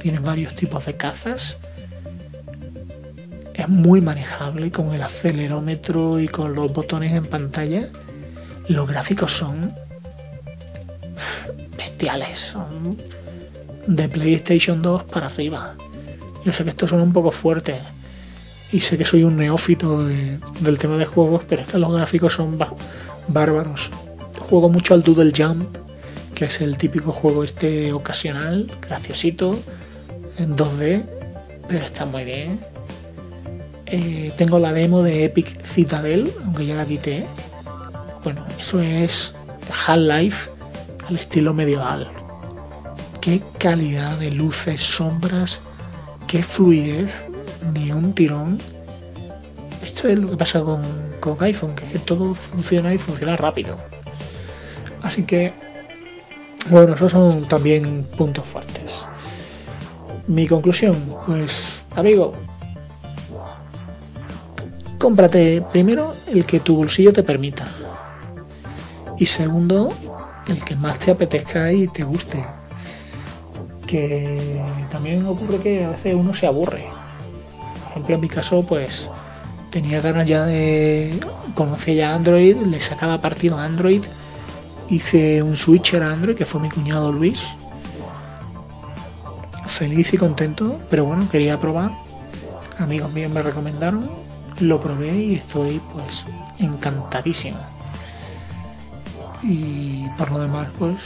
Tiene 0.00 0.20
varios 0.20 0.54
tipos 0.54 0.86
de 0.86 0.96
cazas. 0.96 1.58
Es 3.52 3.68
muy 3.68 4.00
manejable 4.00 4.70
con 4.70 4.94
el 4.94 5.02
acelerómetro 5.02 6.20
y 6.20 6.28
con 6.28 6.54
los 6.54 6.72
botones 6.72 7.12
en 7.12 7.26
pantalla. 7.26 7.88
Los 8.68 8.88
gráficos 8.88 9.32
son 9.32 9.74
de 13.86 14.08
PlayStation 14.08 14.82
2 14.82 15.04
para 15.04 15.26
arriba. 15.26 15.74
Yo 16.44 16.52
sé 16.52 16.64
que 16.64 16.70
esto 16.70 16.86
suena 16.86 17.04
un 17.04 17.12
poco 17.12 17.30
fuerte, 17.30 17.80
y 18.70 18.80
sé 18.80 18.98
que 18.98 19.04
soy 19.04 19.24
un 19.24 19.36
neófito 19.36 20.04
del 20.04 20.78
tema 20.78 20.96
de 20.96 21.06
juegos, 21.06 21.42
pero 21.48 21.62
es 21.62 21.68
que 21.68 21.78
los 21.78 21.92
gráficos 21.92 22.34
son 22.34 22.58
bárbaros. 23.28 23.90
Juego 24.38 24.68
mucho 24.68 24.94
al 24.94 25.02
Doodle 25.02 25.32
Jump, 25.36 25.76
que 26.34 26.44
es 26.44 26.60
el 26.60 26.76
típico 26.76 27.12
juego 27.12 27.44
este 27.44 27.92
ocasional, 27.92 28.70
graciosito, 28.82 29.58
en 30.38 30.56
2D, 30.56 31.04
pero 31.66 31.86
está 31.86 32.04
muy 32.04 32.24
bien. 32.24 32.60
Eh, 33.86 34.32
tengo 34.36 34.58
la 34.58 34.72
demo 34.72 35.02
de 35.02 35.24
Epic 35.24 35.62
Citadel, 35.64 36.32
aunque 36.44 36.66
ya 36.66 36.76
la 36.76 36.84
quité. 36.84 37.24
Bueno, 38.22 38.44
eso 38.58 38.80
es 38.80 39.34
Half-Life 39.86 40.50
al 41.08 41.16
estilo 41.16 41.54
medieval. 41.54 42.08
Qué 43.20 43.42
calidad 43.58 44.18
de 44.18 44.30
luces, 44.30 44.80
sombras, 44.80 45.60
qué 46.26 46.42
fluidez 46.42 47.24
ni 47.74 47.90
un 47.92 48.12
tirón. 48.12 48.60
Esto 49.82 50.08
es 50.08 50.18
lo 50.18 50.30
que 50.30 50.36
pasa 50.36 50.60
con, 50.60 50.82
con 51.20 51.42
iPhone, 51.42 51.74
que, 51.74 51.84
que 51.84 51.98
todo 51.98 52.34
funciona 52.34 52.92
y 52.92 52.98
funciona 52.98 53.36
rápido. 53.36 53.76
Así 55.02 55.22
que 55.22 55.54
Bueno, 56.70 56.94
esos 56.94 57.12
son 57.12 57.48
también 57.48 58.06
puntos 58.16 58.44
fuertes. 58.44 59.06
Mi 60.26 60.46
conclusión, 60.46 61.16
pues, 61.24 61.82
amigo, 61.96 62.34
cómprate 64.98 65.62
primero 65.72 66.14
el 66.26 66.44
que 66.44 66.60
tu 66.60 66.76
bolsillo 66.76 67.12
te 67.12 67.22
permita. 67.22 67.66
Y 69.18 69.24
segundo, 69.24 69.94
el 70.48 70.64
que 70.64 70.76
más 70.76 70.98
te 70.98 71.10
apetezca 71.10 71.72
y 71.72 71.86
te 71.88 72.02
guste. 72.04 72.44
Que 73.86 74.60
también 74.90 75.26
ocurre 75.26 75.60
que 75.60 75.84
a 75.84 75.90
veces 75.90 76.14
uno 76.14 76.34
se 76.34 76.46
aburre. 76.46 76.86
Por 77.82 77.90
ejemplo, 77.90 78.14
en 78.14 78.20
mi 78.20 78.28
caso, 78.28 78.64
pues 78.66 79.08
tenía 79.70 80.00
ganas 80.00 80.26
ya 80.26 80.44
de. 80.44 81.18
Conocía 81.54 81.94
ya 81.94 82.14
Android, 82.14 82.56
le 82.56 82.80
sacaba 82.80 83.20
partido 83.20 83.58
a 83.58 83.64
Android. 83.64 84.02
Hice 84.90 85.42
un 85.42 85.56
switcher 85.56 86.02
a 86.02 86.12
Android, 86.12 86.36
que 86.36 86.44
fue 86.44 86.60
mi 86.60 86.70
cuñado 86.70 87.12
Luis. 87.12 87.42
Feliz 89.66 90.12
y 90.12 90.16
contento, 90.16 90.80
pero 90.90 91.04
bueno, 91.04 91.28
quería 91.28 91.58
probar. 91.60 91.92
Amigos 92.78 93.12
míos 93.12 93.30
me 93.30 93.42
recomendaron, 93.42 94.08
lo 94.60 94.80
probé 94.80 95.16
y 95.16 95.34
estoy 95.34 95.80
pues 95.92 96.24
encantadísimo. 96.58 97.77
Y 99.42 100.06
por 100.16 100.30
lo 100.30 100.40
demás, 100.40 100.68
pues 100.78 100.96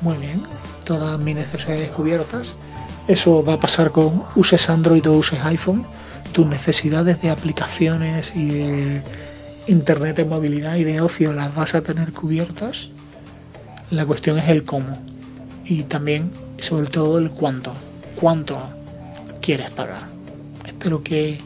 muy 0.00 0.16
bien, 0.16 0.42
todas 0.84 1.18
mis 1.18 1.36
necesidades 1.36 1.90
cubiertas. 1.90 2.54
Eso 3.08 3.44
va 3.44 3.54
a 3.54 3.60
pasar 3.60 3.90
con 3.90 4.24
uses 4.36 4.70
Android 4.70 5.06
o 5.08 5.12
uses 5.12 5.40
iPhone. 5.44 5.84
Tus 6.32 6.46
necesidades 6.46 7.20
de 7.22 7.30
aplicaciones 7.30 8.32
y 8.34 8.50
de 8.50 9.02
internet 9.66 10.16
de 10.16 10.24
movilidad 10.24 10.76
y 10.76 10.84
de 10.84 11.00
ocio 11.00 11.32
las 11.32 11.54
vas 11.54 11.74
a 11.74 11.82
tener 11.82 12.12
cubiertas. 12.12 12.88
La 13.90 14.06
cuestión 14.06 14.38
es 14.38 14.48
el 14.48 14.64
cómo. 14.64 14.96
Y 15.64 15.84
también, 15.84 16.30
sobre 16.58 16.86
todo, 16.86 17.18
el 17.18 17.30
cuánto. 17.30 17.72
¿Cuánto 18.14 18.58
quieres 19.40 19.70
pagar? 19.70 20.02
Espero 20.64 21.02
que 21.02 21.40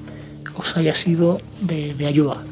os 0.55 0.77
haya 0.77 0.95
sido 0.95 1.41
de, 1.61 1.95
de 1.95 2.07
ayuda. 2.07 2.43